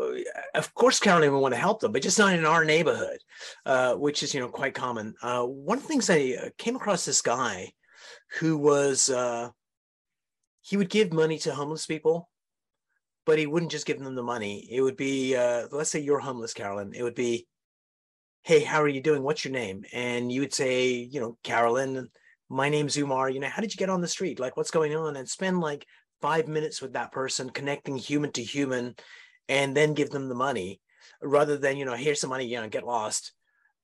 of 0.53 0.73
course, 0.73 0.99
Carolyn, 0.99 1.31
we 1.31 1.39
want 1.39 1.53
to 1.53 1.59
help 1.59 1.79
them, 1.79 1.93
but 1.93 2.01
just 2.01 2.19
not 2.19 2.33
in 2.33 2.45
our 2.45 2.65
neighborhood, 2.65 3.19
uh, 3.65 3.95
which 3.95 4.23
is 4.23 4.33
you 4.33 4.41
know 4.41 4.49
quite 4.49 4.73
common. 4.73 5.15
Uh, 5.21 5.43
one 5.43 5.77
of 5.77 5.83
the 5.83 5.87
things 5.87 6.09
I 6.09 6.35
uh, 6.41 6.49
came 6.57 6.75
across 6.75 7.05
this 7.05 7.21
guy 7.21 7.71
who 8.39 8.57
was 8.57 9.09
uh, 9.09 9.49
he 10.65 10.77
would 10.77 10.89
give 10.89 11.13
money 11.13 11.37
to 11.37 11.53
homeless 11.53 11.85
people, 11.85 12.27
but 13.23 13.37
he 13.37 13.45
wouldn't 13.45 13.71
just 13.71 13.85
give 13.85 13.99
them 13.99 14.15
the 14.15 14.23
money. 14.23 14.67
It 14.71 14.81
would 14.81 14.97
be 14.97 15.35
uh, 15.35 15.67
let's 15.71 15.91
say 15.91 15.99
you're 15.99 16.19
homeless, 16.19 16.55
Carolyn. 16.55 16.93
It 16.95 17.03
would 17.03 17.13
be, 17.13 17.45
hey, 18.41 18.61
how 18.61 18.81
are 18.81 18.87
you 18.87 19.01
doing? 19.01 19.21
What's 19.21 19.45
your 19.45 19.53
name? 19.53 19.85
And 19.93 20.31
you 20.31 20.41
would 20.41 20.53
say, 20.55 20.89
you 20.89 21.19
know, 21.19 21.37
Carolyn. 21.43 22.09
My 22.49 22.69
name's 22.69 22.97
Umar. 22.97 23.29
You 23.29 23.39
know, 23.41 23.47
how 23.47 23.61
did 23.61 23.73
you 23.73 23.77
get 23.77 23.91
on 23.91 24.01
the 24.01 24.07
street? 24.07 24.39
Like, 24.39 24.57
what's 24.57 24.71
going 24.71 24.95
on? 24.95 25.15
And 25.17 25.29
spend 25.29 25.59
like 25.59 25.85
five 26.19 26.47
minutes 26.47 26.81
with 26.81 26.93
that 26.93 27.11
person, 27.11 27.51
connecting 27.51 27.95
human 27.95 28.31
to 28.31 28.41
human, 28.41 28.95
and 29.47 29.77
then 29.77 29.93
give 29.93 30.09
them 30.09 30.29
the 30.29 30.35
money 30.35 30.81
rather 31.21 31.57
than, 31.57 31.77
you 31.77 31.85
know, 31.85 31.93
here's 31.93 32.19
some 32.21 32.31
money, 32.31 32.45
you 32.45 32.59
know, 32.59 32.69
get 32.69 32.85
lost. 32.85 33.33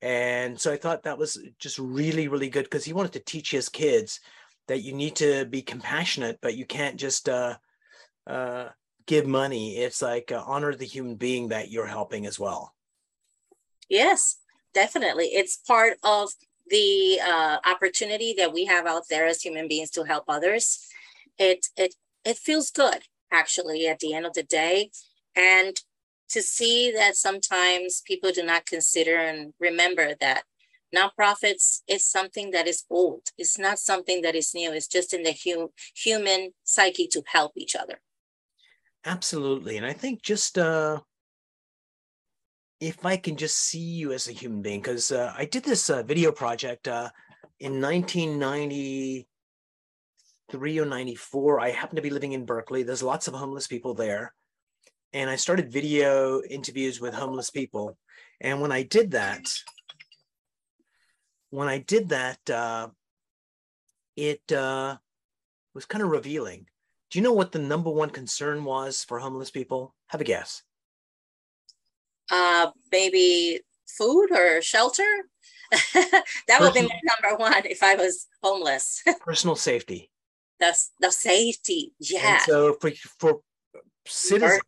And 0.02 0.60
so 0.60 0.74
I 0.74 0.78
thought 0.78 1.04
that 1.04 1.20
was 1.20 1.39
just 1.60 1.78
really, 1.78 2.28
really 2.28 2.50
good 2.50 2.63
because 2.63 2.86
he 2.86 2.94
wanted 2.94 3.13
to 3.13 3.20
teach 3.20 3.52
his 3.52 3.70
kids 3.70 4.20
that 4.67 4.82
you 4.82 4.93
need 4.93 5.15
to 5.17 5.45
be 5.45 5.62
compassionate, 5.62 6.39
but 6.41 6.56
you 6.56 6.65
can't 6.65 6.97
just 6.97 7.28
uh, 7.28 7.58
uh, 8.28 8.69
give 9.06 9.28
money. 9.28 9.78
It's 9.78 10.02
like 10.02 10.32
uh, 10.32 10.43
honor 10.45 10.74
the 10.74 10.86
human 10.86 11.15
being 11.15 11.50
that 11.50 11.69
you're 11.69 11.88
helping 11.88 12.26
as 12.26 12.39
well. 12.39 12.74
Yes, 13.89 14.38
definitely. 14.74 15.26
It's 15.26 15.58
part 15.58 15.97
of 16.04 16.30
the 16.67 17.19
uh, 17.21 17.58
opportunity 17.65 18.34
that 18.38 18.54
we 18.54 18.65
have 18.65 18.86
out 18.86 19.04
there 19.10 19.26
as 19.26 19.41
human 19.41 19.67
beings 19.67 19.89
to 19.91 20.04
help 20.04 20.26
others. 20.28 20.88
It 21.38 21.67
it 21.76 21.95
it 22.24 22.38
feels 22.38 22.71
good 22.71 23.04
actually 23.32 23.88
at 23.88 24.00
the 24.00 24.13
end 24.13 24.26
of 24.26 24.34
the 24.34 24.43
day. 24.43 24.91
And 25.36 25.76
to 26.30 26.41
see 26.41 26.91
that 26.91 27.15
sometimes 27.15 28.02
people 28.06 28.32
do 28.32 28.43
not 28.43 28.65
consider 28.65 29.17
and 29.17 29.54
remember 29.60 30.15
that 30.21 30.43
nonprofits 30.95 31.82
is 31.88 32.06
something 32.06 32.51
that 32.51 32.67
is 32.67 32.84
old. 32.89 33.23
It's 33.38 33.58
not 33.58 33.80
something 33.80 34.21
that 34.21 34.36
is 34.36 34.54
new. 34.54 34.71
It's 34.71 34.88
just 34.88 35.13
in 35.13 35.23
the 35.23 35.36
hu- 35.43 35.71
human 35.95 36.51
psyche 36.63 37.08
to 37.08 37.23
help 37.27 37.54
each 37.56 37.75
other. 37.75 38.01
Absolutely. 39.06 39.77
And 39.77 39.86
I 39.86 39.93
think 39.93 40.21
just 40.21 40.58
uh, 40.58 40.99
if 42.80 43.06
I 43.06 43.17
can 43.17 43.36
just 43.36 43.58
see 43.58 43.80
you 43.80 44.12
as 44.12 44.27
a 44.27 44.34
human 44.34 44.62
being, 44.62 44.82
because 44.82 45.12
uh, 45.12 45.34
I 45.38 45.45
did 45.45 45.63
this 45.63 45.89
uh, 45.89 46.04
video 46.04 46.32
project 46.32 46.88
uh, 46.88 47.10
in 47.60 47.82
1990 47.82 49.27
93 50.54 50.80
or 50.80 50.86
94, 50.86 51.60
I 51.60 51.69
happened 51.71 51.97
to 51.97 52.01
be 52.01 52.10
living 52.10 52.34
in 52.34 52.45
Berkeley. 52.45 52.84
There's 52.84 53.04
lots 53.04 53.27
of 53.27 53.34
homeless 53.34 53.67
people 53.67 53.93
there. 53.93 54.34
And 55.13 55.30
I 55.30 55.36
started 55.36 55.71
video 55.71 56.41
interviews 56.41 56.99
with 56.99 57.13
homeless 57.13 57.49
people. 57.49 57.97
And 58.39 58.62
when 58.62 58.71
I 58.71 58.84
did 58.84 59.12
that, 59.12 59.43
when 61.52 61.68
I 61.68 61.78
did 61.78 62.10
that, 62.10 62.50
uh, 62.50 62.88
it 64.18 64.52
uh, 64.52 64.98
was 65.74 65.86
kind 65.86 66.04
of 66.04 66.10
revealing 66.10 66.66
Do 67.12 67.20
you 67.20 67.24
know 67.24 67.34
what 67.34 67.52
the 67.52 67.60
number 67.60 67.92
one 67.92 68.10
concern 68.10 68.64
was 68.64 69.04
for 69.04 69.20
homeless 69.20 69.52
people? 69.52 69.94
Have 70.08 70.22
a 70.22 70.26
guess. 70.26 70.64
Uh, 72.32 72.72
maybe 72.92 73.60
food 73.88 74.32
or 74.32 74.62
shelter. 74.62 75.04
that 75.94 76.60
would 76.60 76.74
be 76.74 76.82
my 76.82 77.00
number 77.04 77.38
one 77.38 77.66
if 77.66 77.84
I 77.84 77.96
was 77.96 78.28
homeless. 78.42 79.04
Personal 79.22 79.56
safety. 79.56 80.10
That's 80.60 80.92
the 81.00 81.12
safety. 81.12 81.94
Yeah. 82.00 82.34
And 82.34 82.42
so 82.42 82.74
for 82.80 82.92
for 83.20 83.42
citizens, 84.06 84.62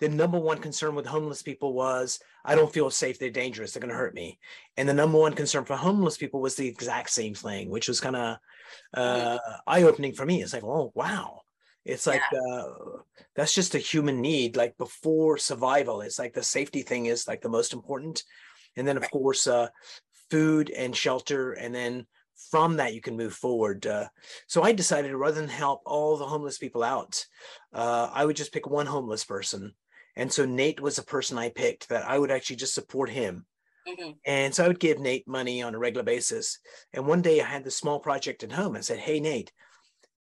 the 0.00 0.08
number 0.08 0.38
one 0.38 0.58
concern 0.58 0.94
with 0.94 1.06
homeless 1.06 1.42
people 1.42 1.72
was 1.72 2.20
I 2.44 2.54
don't 2.54 2.72
feel 2.72 2.90
safe. 2.90 3.18
They're 3.18 3.30
dangerous. 3.30 3.72
They're 3.72 3.80
going 3.80 3.92
to 3.92 3.96
hurt 3.96 4.14
me. 4.14 4.38
And 4.76 4.88
the 4.88 4.94
number 4.94 5.18
one 5.18 5.34
concern 5.34 5.64
for 5.64 5.76
homeless 5.76 6.16
people 6.16 6.40
was 6.40 6.56
the 6.56 6.66
exact 6.66 7.10
same 7.10 7.34
thing, 7.34 7.70
which 7.70 7.88
was 7.88 8.00
kind 8.00 8.16
of 8.16 8.36
uh, 8.94 9.38
mm-hmm. 9.38 9.52
eye 9.66 9.82
opening 9.82 10.12
for 10.12 10.26
me. 10.26 10.42
It's 10.42 10.52
like, 10.52 10.64
oh 10.64 10.92
wow, 10.94 11.42
it's 11.84 12.06
like 12.06 12.22
yeah. 12.32 12.40
uh, 12.40 12.68
that's 13.36 13.54
just 13.54 13.74
a 13.74 13.78
human 13.78 14.20
need. 14.20 14.56
Like 14.56 14.76
before 14.78 15.38
survival, 15.38 16.00
it's 16.00 16.18
like 16.18 16.34
the 16.34 16.42
safety 16.42 16.82
thing 16.82 17.06
is 17.06 17.28
like 17.28 17.42
the 17.42 17.48
most 17.48 17.72
important, 17.72 18.22
and 18.76 18.86
then 18.86 18.96
of 18.96 19.10
course 19.10 19.46
uh, 19.46 19.68
food 20.30 20.70
and 20.70 20.96
shelter, 20.96 21.52
and 21.52 21.74
then 21.74 22.06
from 22.50 22.76
that 22.76 22.94
you 22.94 23.00
can 23.00 23.16
move 23.16 23.34
forward. 23.34 23.86
Uh, 23.86 24.06
so 24.46 24.62
I 24.62 24.72
decided 24.72 25.14
rather 25.14 25.40
than 25.40 25.48
help 25.48 25.82
all 25.86 26.16
the 26.16 26.26
homeless 26.26 26.58
people 26.58 26.82
out, 26.82 27.24
uh, 27.72 28.10
I 28.12 28.24
would 28.24 28.36
just 28.36 28.52
pick 28.52 28.68
one 28.68 28.86
homeless 28.86 29.24
person. 29.24 29.74
And 30.16 30.32
so 30.32 30.44
Nate 30.44 30.80
was 30.80 30.98
a 30.98 31.04
person 31.04 31.38
I 31.38 31.48
picked 31.48 31.88
that 31.88 32.08
I 32.08 32.18
would 32.18 32.30
actually 32.30 32.56
just 32.56 32.74
support 32.74 33.10
him. 33.10 33.46
Mm-hmm. 33.88 34.10
And 34.26 34.54
so 34.54 34.64
I 34.64 34.68
would 34.68 34.80
give 34.80 35.00
Nate 35.00 35.26
money 35.26 35.62
on 35.62 35.74
a 35.74 35.78
regular 35.78 36.04
basis. 36.04 36.58
And 36.92 37.06
one 37.06 37.22
day 37.22 37.40
I 37.40 37.44
had 37.44 37.64
this 37.64 37.76
small 37.76 37.98
project 37.98 38.44
at 38.44 38.52
home. 38.52 38.76
I 38.76 38.80
said, 38.80 38.98
Hey, 38.98 39.20
Nate, 39.20 39.52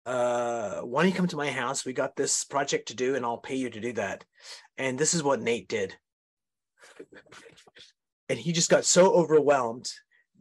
uh, 0.06 0.82
why 0.82 1.04
don't 1.04 1.12
you 1.12 1.16
come 1.16 1.28
to 1.28 1.38
my 1.38 1.52
house? 1.52 1.86
We 1.86 1.94
got 1.94 2.16
this 2.16 2.44
project 2.44 2.88
to 2.88 2.96
do, 2.96 3.16
and 3.16 3.26
I'll 3.26 3.38
pay 3.38 3.56
you 3.56 3.70
to 3.70 3.80
do 3.80 3.94
that. 3.94 4.26
And 4.78 4.98
this 4.98 5.14
is 5.14 5.22
what 5.22 5.42
Nate 5.42 5.68
did. 5.68 5.96
And 8.30 8.40
he 8.40 8.52
just 8.52 8.70
got 8.70 8.86
so 8.86 9.14
overwhelmed 9.14 9.92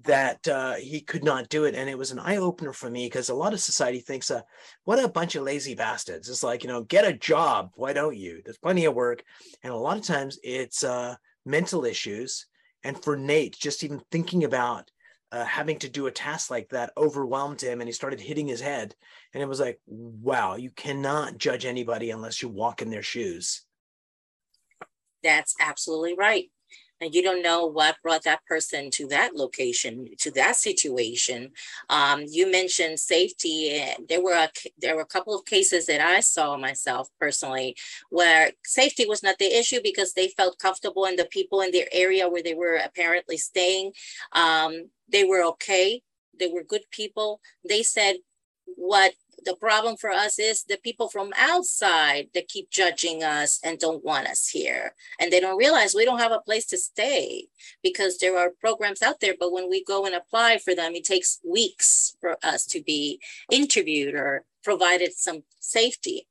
that 0.04 0.46
uh, 0.48 0.74
he 0.74 1.00
could 1.00 1.24
not 1.24 1.48
do 1.48 1.64
it. 1.64 1.74
And 1.74 1.88
it 1.88 1.98
was 1.98 2.10
an 2.10 2.18
eye 2.18 2.36
opener 2.36 2.72
for 2.72 2.90
me 2.90 3.06
because 3.06 3.28
a 3.28 3.34
lot 3.34 3.52
of 3.52 3.60
society 3.60 4.00
thinks, 4.00 4.30
uh, 4.30 4.42
what 4.84 5.02
a 5.02 5.08
bunch 5.08 5.34
of 5.34 5.42
lazy 5.42 5.74
bastards. 5.74 6.28
It's 6.28 6.42
like, 6.42 6.62
you 6.62 6.68
know, 6.68 6.84
get 6.84 7.06
a 7.06 7.12
job. 7.12 7.72
Why 7.74 7.92
don't 7.92 8.16
you? 8.16 8.40
There's 8.44 8.58
plenty 8.58 8.86
of 8.86 8.94
work. 8.94 9.22
And 9.62 9.72
a 9.72 9.76
lot 9.76 9.98
of 9.98 10.04
times 10.04 10.38
it's 10.42 10.84
uh, 10.84 11.16
mental 11.44 11.84
issues. 11.84 12.46
And 12.82 13.02
for 13.02 13.16
Nate, 13.16 13.56
just 13.58 13.84
even 13.84 14.00
thinking 14.10 14.44
about 14.44 14.90
uh, 15.32 15.44
having 15.44 15.78
to 15.78 15.88
do 15.88 16.06
a 16.06 16.12
task 16.12 16.50
like 16.50 16.70
that 16.70 16.92
overwhelmed 16.96 17.60
him 17.60 17.80
and 17.80 17.88
he 17.88 17.92
started 17.92 18.20
hitting 18.20 18.48
his 18.48 18.60
head. 18.60 18.94
And 19.34 19.42
it 19.42 19.48
was 19.48 19.60
like, 19.60 19.80
wow, 19.86 20.56
you 20.56 20.70
cannot 20.70 21.36
judge 21.36 21.66
anybody 21.66 22.10
unless 22.10 22.42
you 22.42 22.48
walk 22.48 22.80
in 22.80 22.90
their 22.90 23.02
shoes. 23.02 23.62
That's 25.22 25.54
absolutely 25.60 26.14
right 26.16 26.50
and 27.00 27.14
you 27.14 27.22
don't 27.22 27.42
know 27.42 27.66
what 27.66 27.96
brought 28.02 28.24
that 28.24 28.44
person 28.46 28.90
to 28.90 29.06
that 29.08 29.34
location 29.34 30.08
to 30.18 30.30
that 30.32 30.56
situation. 30.56 31.52
Um, 31.88 32.24
you 32.28 32.50
mentioned 32.50 32.98
safety 33.00 33.82
there 34.08 34.22
were 34.22 34.34
a 34.34 34.50
there 34.78 34.96
were 34.96 35.02
a 35.02 35.06
couple 35.06 35.34
of 35.34 35.44
cases 35.44 35.86
that 35.86 36.00
i 36.00 36.20
saw 36.20 36.56
myself 36.56 37.08
personally 37.18 37.76
where 38.10 38.52
safety 38.64 39.06
was 39.06 39.22
not 39.22 39.38
the 39.38 39.58
issue 39.58 39.80
because 39.82 40.12
they 40.12 40.28
felt 40.28 40.58
comfortable 40.58 41.04
and 41.04 41.18
the 41.18 41.24
people 41.26 41.60
in 41.60 41.70
their 41.70 41.88
area 41.92 42.28
where 42.28 42.42
they 42.42 42.54
were 42.54 42.76
apparently 42.76 43.36
staying 43.36 43.92
um, 44.32 44.90
they 45.10 45.24
were 45.24 45.42
okay. 45.44 46.02
They 46.38 46.48
were 46.48 46.62
good 46.62 46.84
people. 46.90 47.40
They 47.68 47.82
said 47.82 48.16
what 48.76 49.12
the 49.44 49.56
problem 49.56 49.96
for 49.96 50.10
us 50.10 50.38
is 50.38 50.64
the 50.64 50.78
people 50.78 51.08
from 51.08 51.32
outside 51.36 52.28
that 52.34 52.48
keep 52.48 52.70
judging 52.70 53.22
us 53.22 53.60
and 53.64 53.78
don't 53.78 54.04
want 54.04 54.26
us 54.26 54.48
here. 54.48 54.94
And 55.18 55.32
they 55.32 55.40
don't 55.40 55.58
realize 55.58 55.94
we 55.94 56.04
don't 56.04 56.20
have 56.20 56.32
a 56.32 56.40
place 56.40 56.66
to 56.66 56.78
stay 56.78 57.48
because 57.82 58.18
there 58.18 58.38
are 58.38 58.50
programs 58.60 59.02
out 59.02 59.20
there. 59.20 59.34
But 59.38 59.52
when 59.52 59.68
we 59.68 59.84
go 59.84 60.06
and 60.06 60.14
apply 60.14 60.58
for 60.58 60.74
them, 60.74 60.94
it 60.94 61.04
takes 61.04 61.40
weeks 61.44 62.16
for 62.20 62.36
us 62.42 62.66
to 62.66 62.82
be 62.82 63.20
interviewed 63.50 64.14
or 64.14 64.44
provided 64.62 65.12
some 65.14 65.42
safety. 65.60 66.26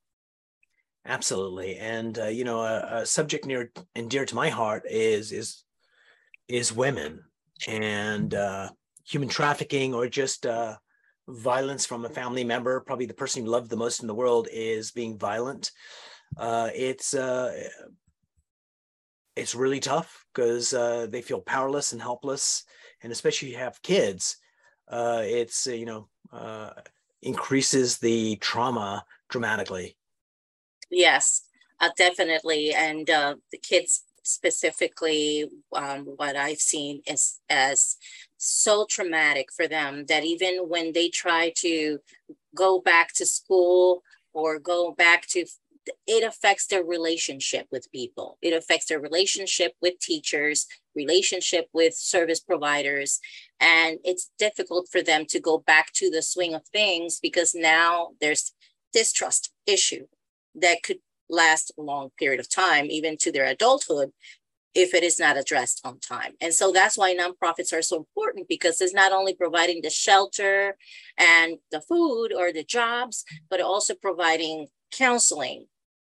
Absolutely. 1.05 1.77
And, 1.77 2.19
uh, 2.19 2.27
you 2.27 2.43
know, 2.43 2.59
a, 2.59 3.01
a 3.01 3.05
subject 3.05 3.45
near 3.45 3.71
and 3.95 4.09
dear 4.09 4.25
to 4.25 4.35
my 4.35 4.49
heart 4.49 4.83
is, 4.89 5.31
is, 5.31 5.63
is 6.47 6.75
women 6.75 7.23
and 7.67 8.33
uh, 8.33 8.69
human 9.07 9.29
trafficking 9.29 9.93
or 9.93 10.07
just, 10.07 10.45
uh, 10.45 10.75
violence 11.29 11.85
from 11.85 12.05
a 12.05 12.09
family 12.09 12.43
member, 12.43 12.79
probably 12.81 13.05
the 13.05 13.13
person 13.13 13.43
you 13.43 13.49
love 13.49 13.69
the 13.69 13.77
most 13.77 14.01
in 14.01 14.07
the 14.07 14.15
world, 14.15 14.47
is 14.51 14.91
being 14.91 15.17
violent. 15.17 15.71
Uh, 16.37 16.69
it's 16.73 17.13
uh, 17.13 17.69
it's 19.35 19.55
really 19.55 19.79
tough 19.79 20.25
because 20.33 20.73
uh, 20.73 21.07
they 21.09 21.21
feel 21.21 21.41
powerless 21.41 21.91
and 21.91 22.01
helpless, 22.01 22.63
and 23.01 23.11
especially 23.11 23.49
if 23.49 23.53
you 23.53 23.59
have 23.59 23.81
kids, 23.81 24.37
uh, 24.89 25.21
it's 25.23 25.67
uh, 25.67 25.71
you 25.71 25.85
know 25.85 26.07
uh, 26.31 26.71
increases 27.21 27.97
the 27.97 28.35
trauma 28.37 29.03
dramatically. 29.29 29.95
Yes, 30.89 31.43
definitely, 31.97 32.73
and 32.73 33.07
the 33.07 33.37
kids 33.61 34.03
specifically 34.23 35.49
um, 35.73 36.05
what 36.05 36.35
I've 36.35 36.59
seen 36.59 37.01
is 37.07 37.39
as 37.49 37.97
so 38.39 38.85
traumatic 38.89 39.49
for 39.51 39.67
them 39.67 40.05
that 40.07 40.23
even 40.23 40.69
when 40.69 40.93
they 40.93 41.09
try 41.09 41.51
to 41.57 41.99
go 42.55 42.79
back 42.79 43.13
to 43.13 43.25
school 43.25 44.01
or 44.33 44.57
go 44.57 44.91
back 44.91 45.27
to 45.27 45.45
it 46.05 46.23
affects 46.23 46.67
their 46.67 46.83
relationship 46.83 47.65
with 47.71 47.91
people. 47.91 48.37
It 48.43 48.53
affects 48.53 48.85
their 48.87 48.99
relationship 48.99 49.73
with 49.81 49.99
teachers 49.99 50.67
relationship 50.95 51.67
with 51.73 51.93
service 51.95 52.39
providers 52.39 53.19
and 53.59 53.99
it's 54.03 54.31
difficult 54.37 54.87
for 54.91 55.01
them 55.01 55.25
to 55.29 55.39
go 55.39 55.57
back 55.57 55.91
to 55.93 56.09
the 56.09 56.21
swing 56.21 56.53
of 56.53 56.67
things 56.67 57.19
because 57.21 57.55
now 57.55 58.09
there's 58.19 58.53
distrust 58.93 59.51
issue 59.65 60.05
that 60.55 60.83
could 60.83 60.99
last 61.29 61.71
a 61.77 61.81
long 61.81 62.09
period 62.17 62.39
of 62.39 62.49
time, 62.49 62.87
even 62.89 63.15
to 63.17 63.31
their 63.31 63.45
adulthood, 63.45 64.11
if 64.75 64.93
it 64.93 65.03
is 65.03 65.19
not 65.19 65.37
addressed 65.37 65.81
on 65.83 65.99
time. 65.99 66.33
And 66.41 66.53
so 66.53 66.71
that's 66.71 66.97
why 66.97 67.15
nonprofits 67.15 67.73
are 67.73 67.81
so 67.81 67.97
important 67.97 68.47
because 68.47 68.79
it's 68.81 68.93
not 68.93 69.11
only 69.11 69.33
providing 69.33 69.81
the 69.81 69.89
shelter 69.89 70.77
and 71.17 71.57
the 71.71 71.81
food 71.81 72.29
or 72.33 72.53
the 72.53 72.63
jobs, 72.63 73.25
but 73.49 73.61
also 73.61 73.95
providing 73.95 74.67
counseling, 74.91 75.65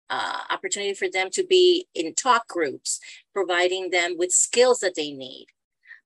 uh, 0.09 0.41
opportunity 0.49 0.93
for 0.93 1.09
them 1.09 1.29
to 1.31 1.45
be 1.45 1.87
in 1.95 2.13
talk 2.13 2.47
groups, 2.47 2.99
providing 3.33 3.89
them 3.89 4.15
with 4.17 4.31
skills 4.31 4.79
that 4.79 4.95
they 4.95 5.11
need 5.11 5.47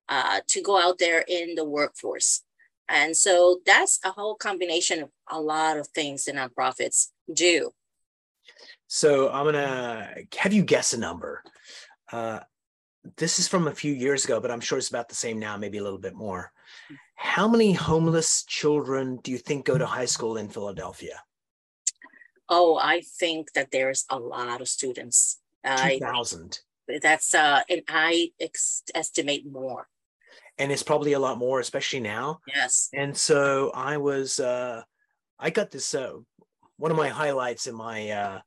uh, 0.07 0.39
to 0.47 0.61
go 0.61 0.79
out 0.79 0.97
there 0.99 1.25
in 1.27 1.55
the 1.55 1.65
workforce. 1.65 2.41
And 2.87 3.17
so 3.17 3.61
that's 3.65 3.99
a 4.05 4.11
whole 4.11 4.35
combination 4.35 5.03
of 5.03 5.09
a 5.29 5.41
lot 5.41 5.77
of 5.77 5.87
things 5.87 6.25
that 6.25 6.35
nonprofits 6.35 7.07
do. 7.33 7.71
So 8.87 9.29
I'm 9.31 9.45
gonna 9.45 10.13
have 10.37 10.53
you 10.53 10.63
guess 10.63 10.93
a 10.93 10.99
number. 10.99 11.43
Uh, 12.11 12.39
this 13.17 13.39
is 13.39 13.47
from 13.47 13.67
a 13.67 13.75
few 13.75 13.93
years 13.93 14.25
ago, 14.25 14.39
but 14.39 14.51
I'm 14.51 14.59
sure 14.59 14.77
it's 14.77 14.89
about 14.89 15.09
the 15.09 15.15
same 15.15 15.39
now, 15.39 15.57
maybe 15.57 15.77
a 15.77 15.83
little 15.83 15.99
bit 15.99 16.15
more. 16.15 16.51
How 17.15 17.47
many 17.47 17.73
homeless 17.73 18.43
children 18.45 19.17
do 19.23 19.31
you 19.31 19.37
think 19.37 19.65
go 19.65 19.77
to 19.77 19.85
high 19.85 20.05
school 20.05 20.37
in 20.37 20.49
Philadelphia? 20.49 21.21
Oh, 22.49 22.77
I 22.77 23.01
think 23.01 23.53
that 23.53 23.71
there's 23.71 24.05
a 24.09 24.19
lot 24.19 24.61
of 24.61 24.67
students. 24.67 25.39
2,000. 25.65 26.59
That's, 27.01 27.33
uh, 27.33 27.61
and 27.69 27.81
I 27.87 28.31
ex- 28.39 28.83
estimate 28.93 29.51
more. 29.51 29.87
And 30.57 30.71
it's 30.71 30.83
probably 30.83 31.13
a 31.13 31.19
lot 31.19 31.37
more, 31.37 31.59
especially 31.59 32.01
now. 32.01 32.39
Yes. 32.47 32.89
And 32.93 33.17
so 33.17 33.71
I 33.73 33.97
was, 33.97 34.39
uh, 34.39 34.83
I 35.39 35.49
got 35.49 35.71
this, 35.71 35.95
uh, 35.95 36.13
one 36.77 36.91
of 36.91 36.97
my 36.97 37.09
highlights 37.09 37.67
in 37.67 37.75
my, 37.75 38.09
uh, 38.09 38.41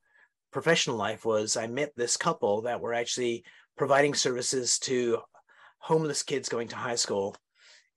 professional 0.51 0.97
life 0.97 1.25
was 1.25 1.57
I 1.57 1.67
met 1.67 1.93
this 1.95 2.17
couple 2.17 2.61
that 2.63 2.81
were 2.81 2.93
actually 2.93 3.43
providing 3.77 4.13
services 4.13 4.79
to 4.79 5.19
homeless 5.79 6.23
kids 6.23 6.49
going 6.49 6.67
to 6.69 6.75
high 6.75 6.95
school. 6.95 7.35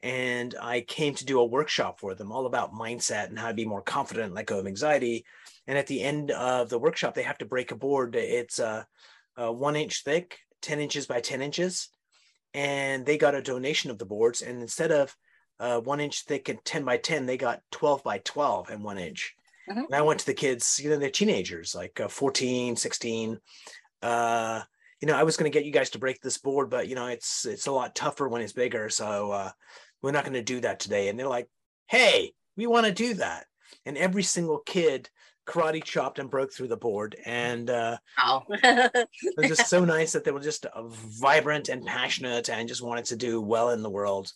And 0.03 0.55
I 0.61 0.81
came 0.81 1.15
to 1.15 1.25
do 1.25 1.38
a 1.38 1.45
workshop 1.45 2.01
for 2.01 2.15
them 2.15 2.33
all 2.33 2.47
about 2.47 2.75
mindset 2.75 3.29
and 3.29 3.38
how 3.38 3.49
to 3.49 3.55
be 3.55 3.65
more 3.65 3.83
confident, 3.83 4.27
and 4.27 4.35
let 4.35 4.47
go 4.47 4.59
of 4.59 4.67
anxiety. 4.67 5.25
And 5.67 5.79
at 5.79 5.87
the 5.87 6.03
end 6.03 6.33
of 6.33 6.69
the 6.69 6.79
workshop, 6.79 7.15
they 7.15 7.23
have 7.23 7.38
to 7.38 7.45
break 7.45 7.71
a 7.71 7.77
board. 7.77 8.17
It's 8.17 8.59
uh, 8.59 8.83
uh, 9.37 9.53
one 9.53 9.77
inch 9.77 10.03
thick, 10.03 10.38
10 10.62 10.81
inches 10.81 11.07
by 11.07 11.21
10 11.21 11.41
inches. 11.41 11.88
And 12.53 13.07
they 13.07 13.17
got 13.17 13.37
a 13.37 13.43
donation 13.43 13.91
of 13.91 13.99
the 13.99 14.05
boards. 14.05 14.43
And 14.43 14.61
instead 14.61 14.91
of 14.91 15.17
uh, 15.61 15.79
one 15.81 16.01
inch 16.01 16.25
thick 16.25 16.49
and 16.49 16.62
10 16.65 16.85
by 16.85 16.97
10, 16.97 17.27
they 17.27 17.37
got 17.37 17.62
12 17.71 18.03
by 18.03 18.19
12 18.19 18.71
and 18.71 18.83
one 18.83 18.99
inch. 18.99 19.37
Mm-hmm. 19.70 19.85
And 19.87 19.94
I 19.94 20.03
went 20.03 20.20
to 20.20 20.27
the 20.27 20.35
kids, 20.35 20.81
you 20.83 20.90
know, 20.90 20.96
they're 20.96 21.11
teenagers, 21.11 21.75
like 21.75 22.01
uh, 22.01 22.09
14, 22.09 22.77
16. 22.77 23.38
Uh, 24.03 24.62
you 25.01 25.09
know, 25.09 25.16
I 25.16 25.22
was 25.22 25.37
going 25.37 25.51
to 25.51 25.57
get 25.57 25.66
you 25.66 25.72
guys 25.72 25.90
to 25.90 25.98
break 25.98 26.20
this 26.20 26.38
board, 26.38 26.70
but 26.70 26.88
you 26.88 26.94
know, 26.94 27.07
it's 27.07 27.44
it's 27.44 27.66
a 27.66 27.72
lot 27.72 27.94
tougher 27.94 28.29
when 28.29 28.42
it's 28.42 28.53
bigger. 28.53 28.88
So 28.88 29.33
uh, 29.33 29.51
we're 30.01 30.12
not 30.12 30.25
going 30.25 30.35
to 30.35 30.42
do 30.42 30.61
that 30.61 30.81
today. 30.81 31.09
And 31.09 31.18
they're 31.18 31.29
like, 31.29 31.48
hey, 31.88 32.33
we 32.57 32.66
want 32.66 32.87
to 32.87 32.92
do 32.92 33.14
that. 33.14 33.46
And 33.85 33.96
every 33.96 34.22
single 34.22 34.59
kid 34.59 35.09
karate 35.46 35.83
chopped 35.83 36.18
and 36.18 36.31
broke 36.31 36.53
through 36.53 36.68
the 36.68 36.77
board. 36.77 37.16
And 37.25 37.68
uh, 37.68 37.98
Oh, 38.18 38.42
it 38.48 39.09
was 39.37 39.48
just 39.48 39.68
so 39.68 39.85
nice 39.85 40.12
that 40.12 40.25
they 40.25 40.31
were 40.31 40.40
just 40.40 40.66
uh, 40.66 40.83
vibrant 40.87 41.68
and 41.68 41.85
passionate 41.85 42.48
and 42.48 42.68
just 42.68 42.83
wanted 42.83 43.07
to 43.07 43.16
do 43.16 43.40
well 43.40 43.70
in 43.70 43.83
the 43.83 43.90
world. 43.90 44.33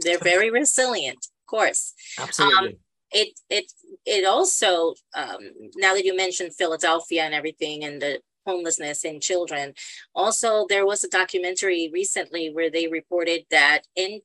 they're 0.00 0.18
very 0.18 0.50
resilient, 0.50 1.26
of 1.42 1.46
course. 1.46 1.94
Absolutely. 2.18 2.78
It 3.12 3.38
it 3.48 3.72
it 4.04 4.24
also 4.26 4.94
um, 5.14 5.38
now 5.76 5.94
that 5.94 6.04
you 6.04 6.16
mentioned 6.16 6.54
Philadelphia 6.54 7.22
and 7.22 7.34
everything 7.34 7.84
and 7.84 8.00
the 8.02 8.20
homelessness 8.46 9.04
in 9.04 9.20
children, 9.20 9.74
also 10.14 10.66
there 10.68 10.86
was 10.86 11.04
a 11.04 11.08
documentary 11.08 11.90
recently 11.92 12.50
where 12.50 12.70
they 12.70 12.88
reported 12.88 13.44
that 13.50 13.82
in 13.94 14.20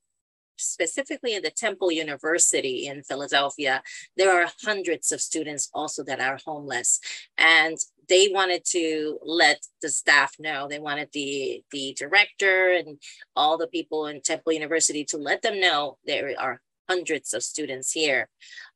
specifically 0.61 1.35
in 1.35 1.41
the 1.41 1.51
Temple 1.51 1.91
University 1.91 2.87
in 2.87 3.03
Philadelphia, 3.03 3.81
there 4.15 4.31
are 4.31 4.51
hundreds 4.63 5.11
of 5.11 5.21
students 5.21 5.69
also 5.73 6.03
that 6.03 6.19
are 6.19 6.39
homeless. 6.45 6.99
And 7.37 7.77
they 8.07 8.29
wanted 8.31 8.63
to 8.65 9.19
let 9.23 9.65
the 9.81 9.89
staff 9.89 10.35
know, 10.39 10.67
they 10.67 10.79
wanted 10.79 11.09
the, 11.13 11.63
the 11.71 11.95
director 11.97 12.71
and 12.71 12.99
all 13.35 13.57
the 13.57 13.67
people 13.67 14.07
in 14.07 14.21
Temple 14.21 14.53
University 14.53 15.03
to 15.05 15.17
let 15.17 15.41
them 15.41 15.59
know 15.59 15.97
there 16.05 16.33
are 16.37 16.61
hundreds 16.91 17.34
of 17.34 17.43
students 17.43 17.89
here 17.91 18.23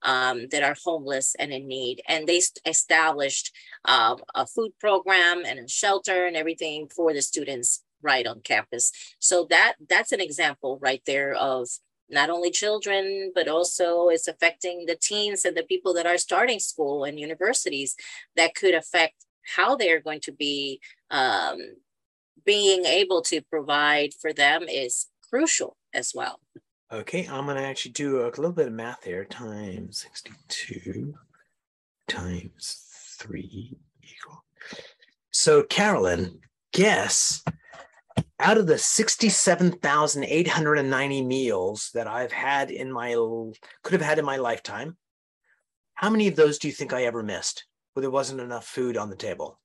um, 0.04 0.48
that 0.52 0.64
are 0.64 0.76
homeless 0.84 1.36
and 1.42 1.52
in 1.52 1.68
need. 1.68 2.02
And 2.08 2.28
they 2.28 2.42
established 2.66 3.52
um, 3.86 4.18
a 4.34 4.46
food 4.46 4.72
program 4.80 5.44
and 5.46 5.60
a 5.60 5.68
shelter 5.68 6.26
and 6.26 6.36
everything 6.36 6.88
for 6.96 7.14
the 7.14 7.22
students 7.22 7.84
right 8.02 8.28
on 8.28 8.42
campus. 8.42 8.92
So 9.20 9.36
that 9.50 9.74
that's 9.90 10.14
an 10.14 10.22
example 10.22 10.72
right 10.82 11.04
there 11.06 11.34
of 11.34 11.68
not 12.10 12.30
only 12.30 12.52
children, 12.52 13.32
but 13.34 13.48
also 13.48 14.10
it's 14.10 14.28
affecting 14.28 14.86
the 14.86 14.98
teens 15.08 15.44
and 15.44 15.58
the 15.58 15.64
people 15.64 15.94
that 15.96 16.06
are 16.06 16.18
starting 16.18 16.60
school 16.60 17.04
and 17.04 17.20
universities 17.20 17.96
that 18.36 18.56
could 18.56 18.76
affect 18.76 19.16
how 19.56 19.76
they're 19.76 20.02
going 20.02 20.22
to 20.22 20.32
be 20.32 20.80
um, 21.10 21.58
being 22.46 22.86
able 22.86 23.22
to 23.24 23.42
provide 23.42 24.12
for 24.22 24.32
them 24.34 24.64
is 24.64 25.08
crucial 25.30 25.78
as 25.94 26.14
well. 26.14 26.40
Okay, 26.92 27.28
I'm 27.28 27.46
gonna 27.46 27.62
actually 27.62 27.94
do 27.94 28.22
a 28.22 28.28
little 28.28 28.52
bit 28.52 28.68
of 28.68 28.74
math 28.74 29.04
here. 29.04 29.26
Times 29.26 30.06
62 30.12 31.16
times 32.08 32.86
three 33.20 33.78
equal. 34.04 34.44
So 35.32 35.64
Carolyn, 35.64 36.42
guess 36.72 37.44
out 38.40 38.58
of 38.58 38.68
the 38.68 38.78
67,890 38.78 41.24
meals 41.24 41.90
that 41.94 42.08
I've 42.08 42.32
had 42.32 42.70
in 42.70 42.92
my 42.92 43.14
could 43.84 43.94
have 43.94 44.02
had 44.02 44.20
in 44.20 44.26
my 44.26 44.38
lifetime, 44.38 44.98
how 45.96 46.10
many 46.10 46.28
of 46.28 46.36
those 46.36 46.60
do 46.60 46.68
you 46.68 46.74
think 46.74 46.94
I 46.94 47.06
ever 47.06 47.24
missed 47.24 47.66
where 47.94 48.02
there 48.02 48.12
wasn't 48.12 48.42
enough 48.42 48.68
food 48.68 48.98
on 48.98 49.10
the 49.10 49.16
table? 49.16 49.60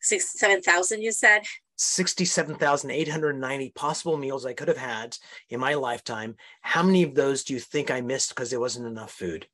Six, 0.00 0.38
7,000, 0.38 1.00
you 1.00 1.12
said? 1.12 1.42
67,890 1.82 3.70
possible 3.70 4.16
meals 4.16 4.46
I 4.46 4.54
could 4.54 4.68
have 4.68 4.76
had 4.76 5.16
in 5.50 5.60
my 5.60 5.74
lifetime. 5.74 6.36
How 6.60 6.82
many 6.82 7.02
of 7.02 7.14
those 7.14 7.44
do 7.44 7.54
you 7.54 7.60
think 7.60 7.90
I 7.90 8.00
missed 8.00 8.30
because 8.30 8.50
there 8.50 8.60
wasn't 8.60 8.86
enough 8.86 9.12
food? 9.12 9.46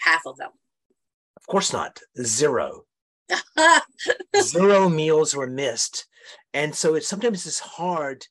Half 0.00 0.26
of 0.26 0.36
them. 0.36 0.50
Of 1.36 1.46
course 1.46 1.72
not. 1.72 2.00
Zero. 2.22 2.84
Zero 4.40 4.88
meals 4.88 5.34
were 5.34 5.46
missed. 5.46 6.06
And 6.54 6.74
so 6.74 6.94
it's 6.94 7.08
sometimes 7.08 7.46
it's 7.46 7.60
hard 7.60 8.26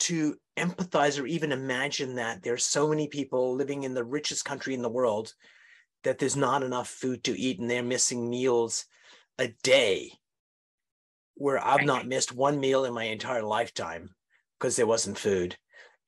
to 0.00 0.36
empathize 0.56 1.20
or 1.20 1.26
even 1.26 1.52
imagine 1.52 2.16
that 2.16 2.42
there's 2.42 2.64
so 2.64 2.88
many 2.88 3.08
people 3.08 3.54
living 3.54 3.82
in 3.82 3.94
the 3.94 4.04
richest 4.04 4.44
country 4.44 4.74
in 4.74 4.82
the 4.82 4.88
world 4.88 5.32
that 6.04 6.18
there's 6.18 6.36
not 6.36 6.62
enough 6.62 6.88
food 6.88 7.24
to 7.24 7.38
eat 7.38 7.58
and 7.58 7.70
they're 7.70 7.82
missing 7.82 8.30
meals 8.30 8.86
a 9.38 9.48
day 9.62 10.12
where 11.36 11.64
I've 11.64 11.84
not 11.84 12.06
missed 12.06 12.34
one 12.34 12.58
meal 12.58 12.84
in 12.84 12.94
my 12.94 13.04
entire 13.04 13.42
lifetime 13.42 14.10
because 14.58 14.76
there 14.76 14.86
wasn't 14.86 15.18
food. 15.18 15.56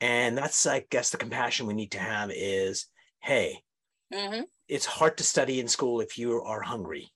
And 0.00 0.36
that's, 0.36 0.66
I 0.66 0.84
guess, 0.90 1.10
the 1.10 1.18
compassion 1.18 1.66
we 1.66 1.74
need 1.74 1.92
to 1.92 1.98
have 1.98 2.30
is 2.32 2.86
hey, 3.20 3.62
Mhm. 4.12 4.46
it's 4.68 4.86
hard 4.86 5.18
to 5.18 5.24
study 5.24 5.60
in 5.60 5.68
school 5.68 6.00
if 6.00 6.18
you 6.18 6.42
are 6.42 6.62
hungry. 6.62 7.12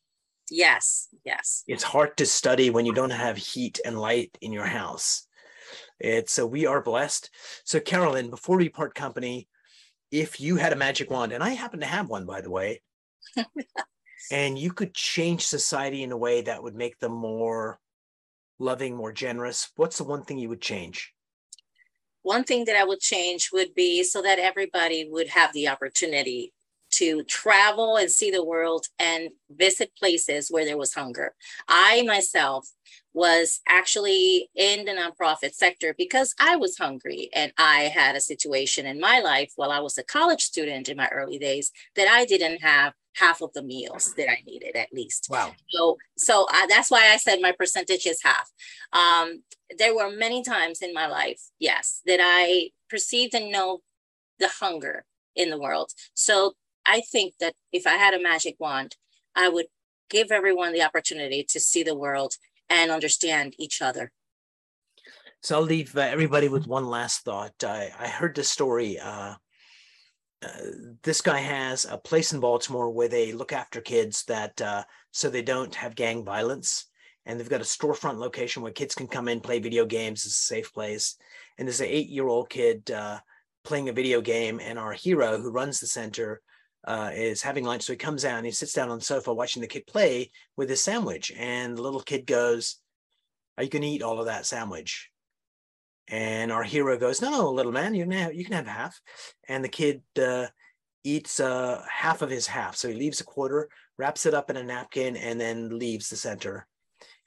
Yes, 0.51 1.09
yes. 1.25 1.65
It's 1.67 1.83
hard 1.85 2.17
to 2.19 2.27
study 2.27 2.69
when 2.71 2.85
you 2.85 2.93
don't 2.93 3.11
have 3.11 3.37
heat 3.37 3.81
and 3.85 3.99
light 3.99 4.37
in 4.41 4.53
your 4.53 4.67
house. 4.67 5.27
It's 5.99 6.33
so 6.33 6.45
we 6.47 6.67
are 6.67 6.83
blessed. 6.83 7.31
So, 7.65 7.81
Carolyn, 7.81 8.29
before 8.29 8.59
we 8.59 8.69
part 8.69 8.95
company, 8.95 9.49
if 10.11 10.41
you 10.41 10.57
had 10.57 10.73
a 10.75 10.77
magic 10.77 11.11
wand, 11.11 11.33
and 11.33 11.43
I 11.43 11.51
happen 11.51 11.81
to 11.81 11.87
have 11.87 12.11
one, 12.11 12.27
by 12.27 12.43
the 12.43 12.51
way, 12.51 12.83
and 14.31 14.59
you 14.59 14.73
could 14.73 14.93
change 14.93 15.47
society 15.47 16.03
in 16.03 16.13
a 16.13 16.17
way 16.17 16.43
that 16.43 16.63
would 16.63 16.75
make 16.75 16.99
them 16.99 17.13
more 17.13 17.81
loving, 18.63 18.97
more 18.97 19.13
generous, 19.13 19.71
what's 19.77 19.99
the 19.99 20.05
one 20.05 20.23
thing 20.23 20.39
you 20.39 20.49
would 20.49 20.63
change? 20.63 21.13
One 22.23 22.45
thing 22.45 22.65
that 22.67 22.77
I 22.77 22.85
would 22.85 23.01
change 23.01 23.51
would 23.53 23.75
be 23.75 24.05
so 24.05 24.23
that 24.23 24.39
everybody 24.39 25.09
would 25.11 25.29
have 25.29 25.53
the 25.53 25.69
opportunity 25.69 26.53
to 26.93 27.25
travel 27.25 27.97
and 27.97 28.11
see 28.11 28.31
the 28.31 28.45
world 28.45 28.87
and 28.99 29.31
visit 29.51 29.91
places 29.99 30.49
where 30.51 30.65
there 30.65 30.77
was 30.77 30.95
hunger. 30.95 31.35
I 31.67 32.03
myself 32.03 32.69
was 33.15 33.61
actually 33.67 34.51
in 34.55 34.85
the 34.85 34.93
nonprofit 34.93 35.55
sector 35.55 35.95
because 35.97 36.35
I 36.39 36.57
was 36.57 36.79
hungry 36.79 37.31
and 37.35 37.53
I 37.59 37.85
had 37.95 38.15
a 38.15 38.21
situation 38.21 38.87
in 38.87 39.01
my 39.01 39.21
life 39.21 39.53
while 39.57 39.71
I 39.71 39.81
was 39.81 39.99
a 39.99 40.05
college 40.05 40.43
student 40.43 40.89
in 40.89 40.97
my 40.97 41.09
early 41.09 41.39
days 41.39 41.73
that 41.97 42.09
I 42.09 42.25
didn't 42.25 42.63
have 42.63 42.93
half 43.15 43.43
of 43.43 43.53
the 43.53 43.63
meals 43.63 44.15
that 44.17 44.31
I 44.31 44.43
needed 44.47 44.77
at 44.77 44.89
least. 44.93 45.29
Wow. 45.31 45.53
So, 45.71 45.99
so 46.17 46.47
I, 46.51 46.67
that's 46.69 46.91
why 46.91 47.11
I 47.13 47.17
said 47.17 47.41
my 47.41 47.53
percentage 47.53 48.07
is 48.07 48.21
half. 48.23 48.51
Um, 48.93 49.43
there 49.79 49.95
were 49.95 50.11
many 50.11 50.43
times 50.43 50.81
in 50.81 50.93
my 50.95 51.07
life, 51.07 51.41
yes, 51.59 52.01
that 52.07 52.21
I 52.23 52.71
perceived 52.89 53.35
and 53.35 53.53
know 53.53 53.81
the 54.39 54.49
hunger 54.61 55.05
in 55.37 55.51
the 55.51 55.59
world. 55.59 55.91
So 56.15 56.55
I 56.87 57.01
think 57.01 57.35
that 57.41 57.55
if 57.73 57.87
I 57.87 57.97
had 57.97 58.15
a 58.15 58.23
magic 58.23 58.57
wand, 58.59 58.97
I 59.35 59.49
would 59.49 59.67
give 60.11 60.31
everyone 60.31 60.73
the 60.73 60.83
opportunity 60.83 61.45
to 61.49 61.61
see 61.61 61.83
the 61.83 61.97
world 61.97 62.35
and 62.69 62.91
understand 62.91 63.55
each 63.59 63.81
other. 63.81 64.13
So 65.43 65.57
I'll 65.57 65.63
leave 65.63 65.97
uh, 65.97 66.01
everybody 66.01 66.49
with 66.49 66.67
one 66.67 66.87
last 66.87 67.25
thought. 67.25 67.65
I, 67.65 67.91
I 67.99 68.09
heard 68.09 68.37
this 68.37 68.49
story. 68.49 68.99
Uh, 68.99 69.35
this 71.03 71.21
guy 71.21 71.39
has 71.39 71.85
a 71.85 71.99
place 71.99 72.33
in 72.33 72.41
Baltimore 72.41 72.91
where 72.91 73.09
they 73.09 73.33
look 73.33 73.53
after 73.53 73.81
kids 73.81 74.25
that 74.25 74.61
uh, 74.61 74.85
so 75.11 75.29
they 75.29 75.43
don't 75.43 75.75
have 75.75 75.95
gang 75.95 76.25
violence. 76.25 76.87
And 77.25 77.39
they've 77.39 77.49
got 77.49 77.61
a 77.61 77.65
storefront 77.65 78.19
location 78.19 78.63
where 78.63 78.73
kids 78.73 78.95
can 78.95 79.07
come 79.07 79.29
in, 79.29 79.41
play 79.41 79.61
video 79.61 79.87
games. 79.87 80.25
It's 80.25 80.35
a 80.35 80.55
safe 80.55 80.73
place. 80.73 81.17
And 81.57 81.69
there's 81.69 81.81
an 81.81 81.87
eight 81.87 82.09
year 82.09 82.27
old 82.27 82.51
kid 82.51 82.91
uh, 82.91 83.21
playing 83.65 83.89
a 83.89 83.93
video 83.93 84.21
game. 84.21 84.61
And 84.61 84.79
our 84.79 84.93
hero 84.93 85.39
who 85.39 85.53
runs 85.53 85.79
the 85.79 85.87
center 85.87 86.41
uh, 86.85 87.11
is 87.15 87.41
having 87.41 87.65
lunch. 87.65 87.83
So 87.83 87.93
he 87.93 87.97
comes 87.97 88.25
out 88.25 88.39
and 88.39 88.47
he 88.47 88.51
sits 88.51 88.73
down 88.73 88.91
on 88.91 88.99
the 88.99 89.05
sofa 89.05 89.33
watching 89.33 89.63
the 89.63 89.69
kid 89.69 89.87
play 89.87 90.33
with 90.57 90.69
his 90.69 90.83
sandwich. 90.83 91.31
And 91.37 91.77
the 91.77 91.83
little 91.83 92.01
kid 92.01 92.27
goes, 92.27 92.81
Are 93.57 93.63
you 93.63 93.71
going 93.71 93.83
to 93.83 93.89
eat 93.89 94.03
all 94.03 94.19
of 94.19 94.27
that 94.27 94.47
sandwich? 94.47 95.12
And 96.09 96.51
our 96.53 96.63
hero 96.63 96.99
goes, 96.99 97.23
"No, 97.23 97.51
little 97.51 97.73
man, 97.73 97.95
you 97.95 98.05
can 98.05 98.13
have 98.13 98.35
you 98.35 98.45
can 98.45 98.55
have 98.55 98.67
half." 98.67 99.01
And 99.49 99.65
the 99.65 99.69
kid 99.69 100.03
uh, 100.21 100.49
eats 101.05 101.41
uh, 101.41 101.85
half 101.91 102.23
of 102.23 102.31
his 102.31 102.47
half, 102.47 102.77
so 102.77 102.89
he 102.89 102.95
leaves 102.95 103.21
a 103.21 103.25
quarter, 103.25 103.69
wraps 103.99 104.27
it 104.27 104.35
up 104.35 104.51
in 104.51 104.57
a 104.57 104.63
napkin, 104.63 105.17
and 105.17 105.41
then 105.41 105.79
leaves 105.79 106.09
the 106.09 106.17
center. 106.17 106.67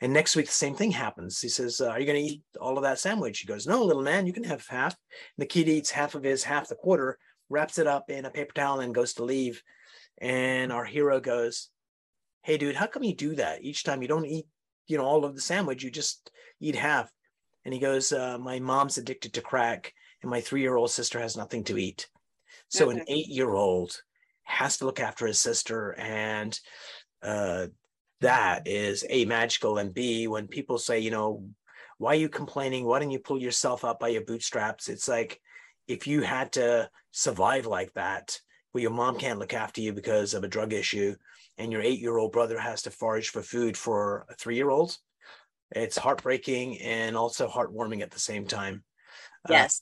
And 0.01 0.11
next 0.11 0.35
week, 0.35 0.47
the 0.47 0.51
same 0.51 0.75
thing 0.75 0.91
happens. 0.91 1.39
He 1.39 1.47
says, 1.49 1.79
uh, 1.79 1.87
"Are 1.87 1.99
you 1.99 2.05
going 2.05 2.23
to 2.23 2.33
eat 2.33 2.43
all 2.59 2.77
of 2.77 2.83
that 2.83 2.99
sandwich?" 2.99 3.39
He 3.39 3.47
goes, 3.47 3.65
"No, 3.65 3.83
little 3.83 4.03
man, 4.03 4.27
you 4.27 4.33
can 4.33 4.43
have 4.43 4.67
half." 4.67 4.95
And 5.37 5.43
the 5.43 5.47
kid 5.47 5.69
eats 5.69 5.91
half 5.91 6.15
of 6.15 6.23
his 6.23 6.43
half, 6.43 6.67
the 6.67 6.75
quarter, 6.75 7.17
wraps 7.49 7.77
it 7.77 7.87
up 7.87 8.09
in 8.09 8.25
a 8.25 8.29
paper 8.29 8.53
towel, 8.53 8.81
and 8.81 8.93
goes 8.93 9.13
to 9.15 9.23
leave. 9.23 9.63
And 10.19 10.71
our 10.71 10.85
hero 10.85 11.19
goes, 11.21 11.69
"Hey, 12.43 12.57
dude, 12.57 12.75
how 12.75 12.87
come 12.87 13.03
you 13.03 13.15
do 13.15 13.35
that 13.35 13.63
each 13.63 13.83
time? 13.83 14.01
You 14.01 14.07
don't 14.09 14.25
eat, 14.25 14.47
you 14.87 14.97
know, 14.97 15.05
all 15.05 15.23
of 15.23 15.33
the 15.33 15.41
sandwich. 15.41 15.81
You 15.81 15.91
just 15.91 16.29
eat 16.59 16.75
half." 16.75 17.09
And 17.65 17.73
he 17.73 17.79
goes, 17.79 18.13
uh, 18.13 18.37
My 18.37 18.59
mom's 18.59 18.97
addicted 18.97 19.33
to 19.33 19.41
crack, 19.41 19.93
and 20.21 20.29
my 20.29 20.39
three 20.39 20.61
year 20.61 20.75
old 20.75 20.91
sister 20.91 21.19
has 21.19 21.35
nothing 21.35 21.63
to 21.65 21.77
eat. 21.77 22.07
So 22.69 22.89
an 22.89 22.99
Mhm. 22.99 23.05
eight 23.07 23.27
year 23.27 23.49
old 23.53 24.01
has 24.43 24.77
to 24.77 24.85
look 24.85 24.99
after 24.99 25.25
his 25.27 25.39
sister. 25.39 25.93
And 25.93 26.57
uh, 27.21 27.67
that 28.21 28.67
is 28.67 29.05
A, 29.09 29.25
magical, 29.25 29.77
and 29.79 29.93
B, 29.93 30.27
when 30.27 30.47
people 30.47 30.77
say, 30.77 30.99
you 30.99 31.11
know, 31.11 31.49
why 31.97 32.11
are 32.11 32.19
you 32.19 32.29
complaining? 32.29 32.85
Why 32.85 32.99
don't 32.99 33.11
you 33.11 33.19
pull 33.19 33.41
yourself 33.41 33.83
up 33.83 33.99
by 33.99 34.09
your 34.09 34.23
bootstraps? 34.25 34.89
It's 34.89 35.07
like 35.07 35.41
if 35.87 36.07
you 36.07 36.21
had 36.21 36.51
to 36.53 36.89
survive 37.11 37.65
like 37.65 37.93
that, 37.93 38.39
where 38.71 38.81
your 38.81 38.91
mom 38.91 39.17
can't 39.17 39.39
look 39.39 39.53
after 39.53 39.81
you 39.81 39.93
because 39.93 40.33
of 40.33 40.43
a 40.43 40.47
drug 40.47 40.73
issue, 40.73 41.15
and 41.57 41.71
your 41.71 41.81
eight 41.81 41.99
year 41.99 42.17
old 42.17 42.31
brother 42.31 42.59
has 42.59 42.81
to 42.83 42.91
forage 42.91 43.29
for 43.29 43.41
food 43.41 43.77
for 43.77 44.25
a 44.29 44.35
three 44.35 44.55
year 44.55 44.69
old, 44.69 44.97
it's 45.71 45.97
heartbreaking 45.97 46.81
and 46.81 47.15
also 47.15 47.47
heartwarming 47.47 48.01
at 48.01 48.11
the 48.11 48.19
same 48.19 48.45
time. 48.45 48.83
Uh, 49.49 49.53
Yes. 49.53 49.81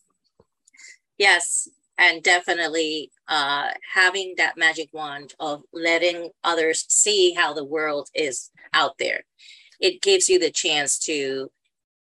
Yes. 1.17 1.67
and 1.97 2.23
definitely 2.23 3.11
uh, 3.27 3.69
having 3.93 4.33
that 4.37 4.57
magic 4.57 4.89
wand 4.93 5.35
of 5.39 5.61
letting 5.71 6.31
others 6.43 6.85
see 6.89 7.33
how 7.33 7.53
the 7.53 7.63
world 7.63 8.09
is 8.15 8.49
out 8.73 8.97
there. 8.97 9.23
It 9.79 10.01
gives 10.01 10.27
you 10.27 10.39
the 10.39 10.49
chance 10.51 10.97
to 11.05 11.51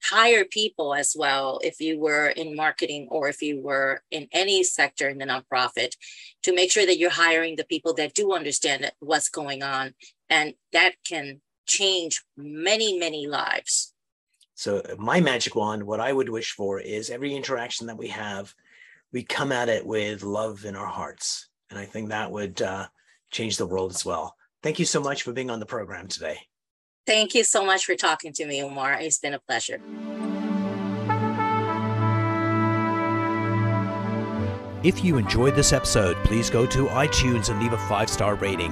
hire 0.04 0.44
people 0.46 0.94
as 0.94 1.16
well 1.18 1.60
if 1.64 1.80
you 1.80 2.00
were 2.00 2.28
in 2.28 2.56
marketing 2.56 3.08
or 3.10 3.30
if 3.30 3.42
you 3.42 3.60
were 3.62 4.02
in 4.12 4.28
any 4.32 4.64
sector 4.64 5.08
in 5.08 5.18
the 5.18 5.26
nonprofit 5.26 5.96
to 6.44 6.54
make 6.54 6.72
sure 6.72 6.86
that 6.86 6.98
you're 6.98 7.10
hiring 7.10 7.56
the 7.56 7.64
people 7.66 7.94
that 7.94 8.14
do 8.14 8.34
understand 8.34 8.92
what's 9.00 9.30
going 9.30 9.64
on 9.64 9.94
and 10.30 10.54
that 10.74 10.94
can 11.08 11.40
change 11.66 12.24
many 12.38 12.98
many 12.98 13.28
lives 13.28 13.94
so 14.56 14.82
my 14.98 15.20
magic 15.20 15.56
wand 15.56 15.84
what 15.84 16.00
i 16.00 16.12
would 16.12 16.30
wish 16.30 16.52
for 16.52 16.80
is 16.80 17.10
every 17.10 17.36
interaction 17.36 17.88
that 17.88 17.98
we 17.98 18.08
have 18.08 18.54
we 19.14 19.24
come 19.24 19.52
at 19.52 19.70
it 19.70 19.86
with 19.86 20.24
love 20.24 20.66
in 20.66 20.76
our 20.76 20.88
hearts. 20.88 21.48
And 21.70 21.80
I 21.80 21.86
think 21.86 22.10
that 22.10 22.32
would 22.32 22.62
uh, 22.62 22.88
change 23.32 23.58
the 23.58 23.68
world 23.68 23.92
as 23.92 24.04
well. 24.04 24.36
Thank 24.64 24.80
you 24.80 24.86
so 24.86 25.00
much 25.00 25.22
for 25.22 25.32
being 25.32 25.50
on 25.50 25.60
the 25.60 25.66
program 25.66 26.08
today. 26.08 26.40
Thank 27.06 27.36
you 27.36 27.44
so 27.44 27.64
much 27.64 27.86
for 27.86 27.96
talking 27.96 28.34
to 28.34 28.46
me, 28.46 28.62
Umar. 28.62 28.94
It's 29.00 29.20
been 29.20 29.34
a 29.34 29.40
pleasure. 29.40 29.80
If 34.84 35.04
you 35.04 35.18
enjoyed 35.18 35.56
this 35.56 35.72
episode, 35.72 36.18
please 36.26 36.50
go 36.50 36.66
to 36.66 36.88
iTunes 36.88 37.50
and 37.50 37.62
leave 37.62 37.74
a 37.74 37.78
five 37.78 38.10
star 38.10 38.36
rating. 38.36 38.72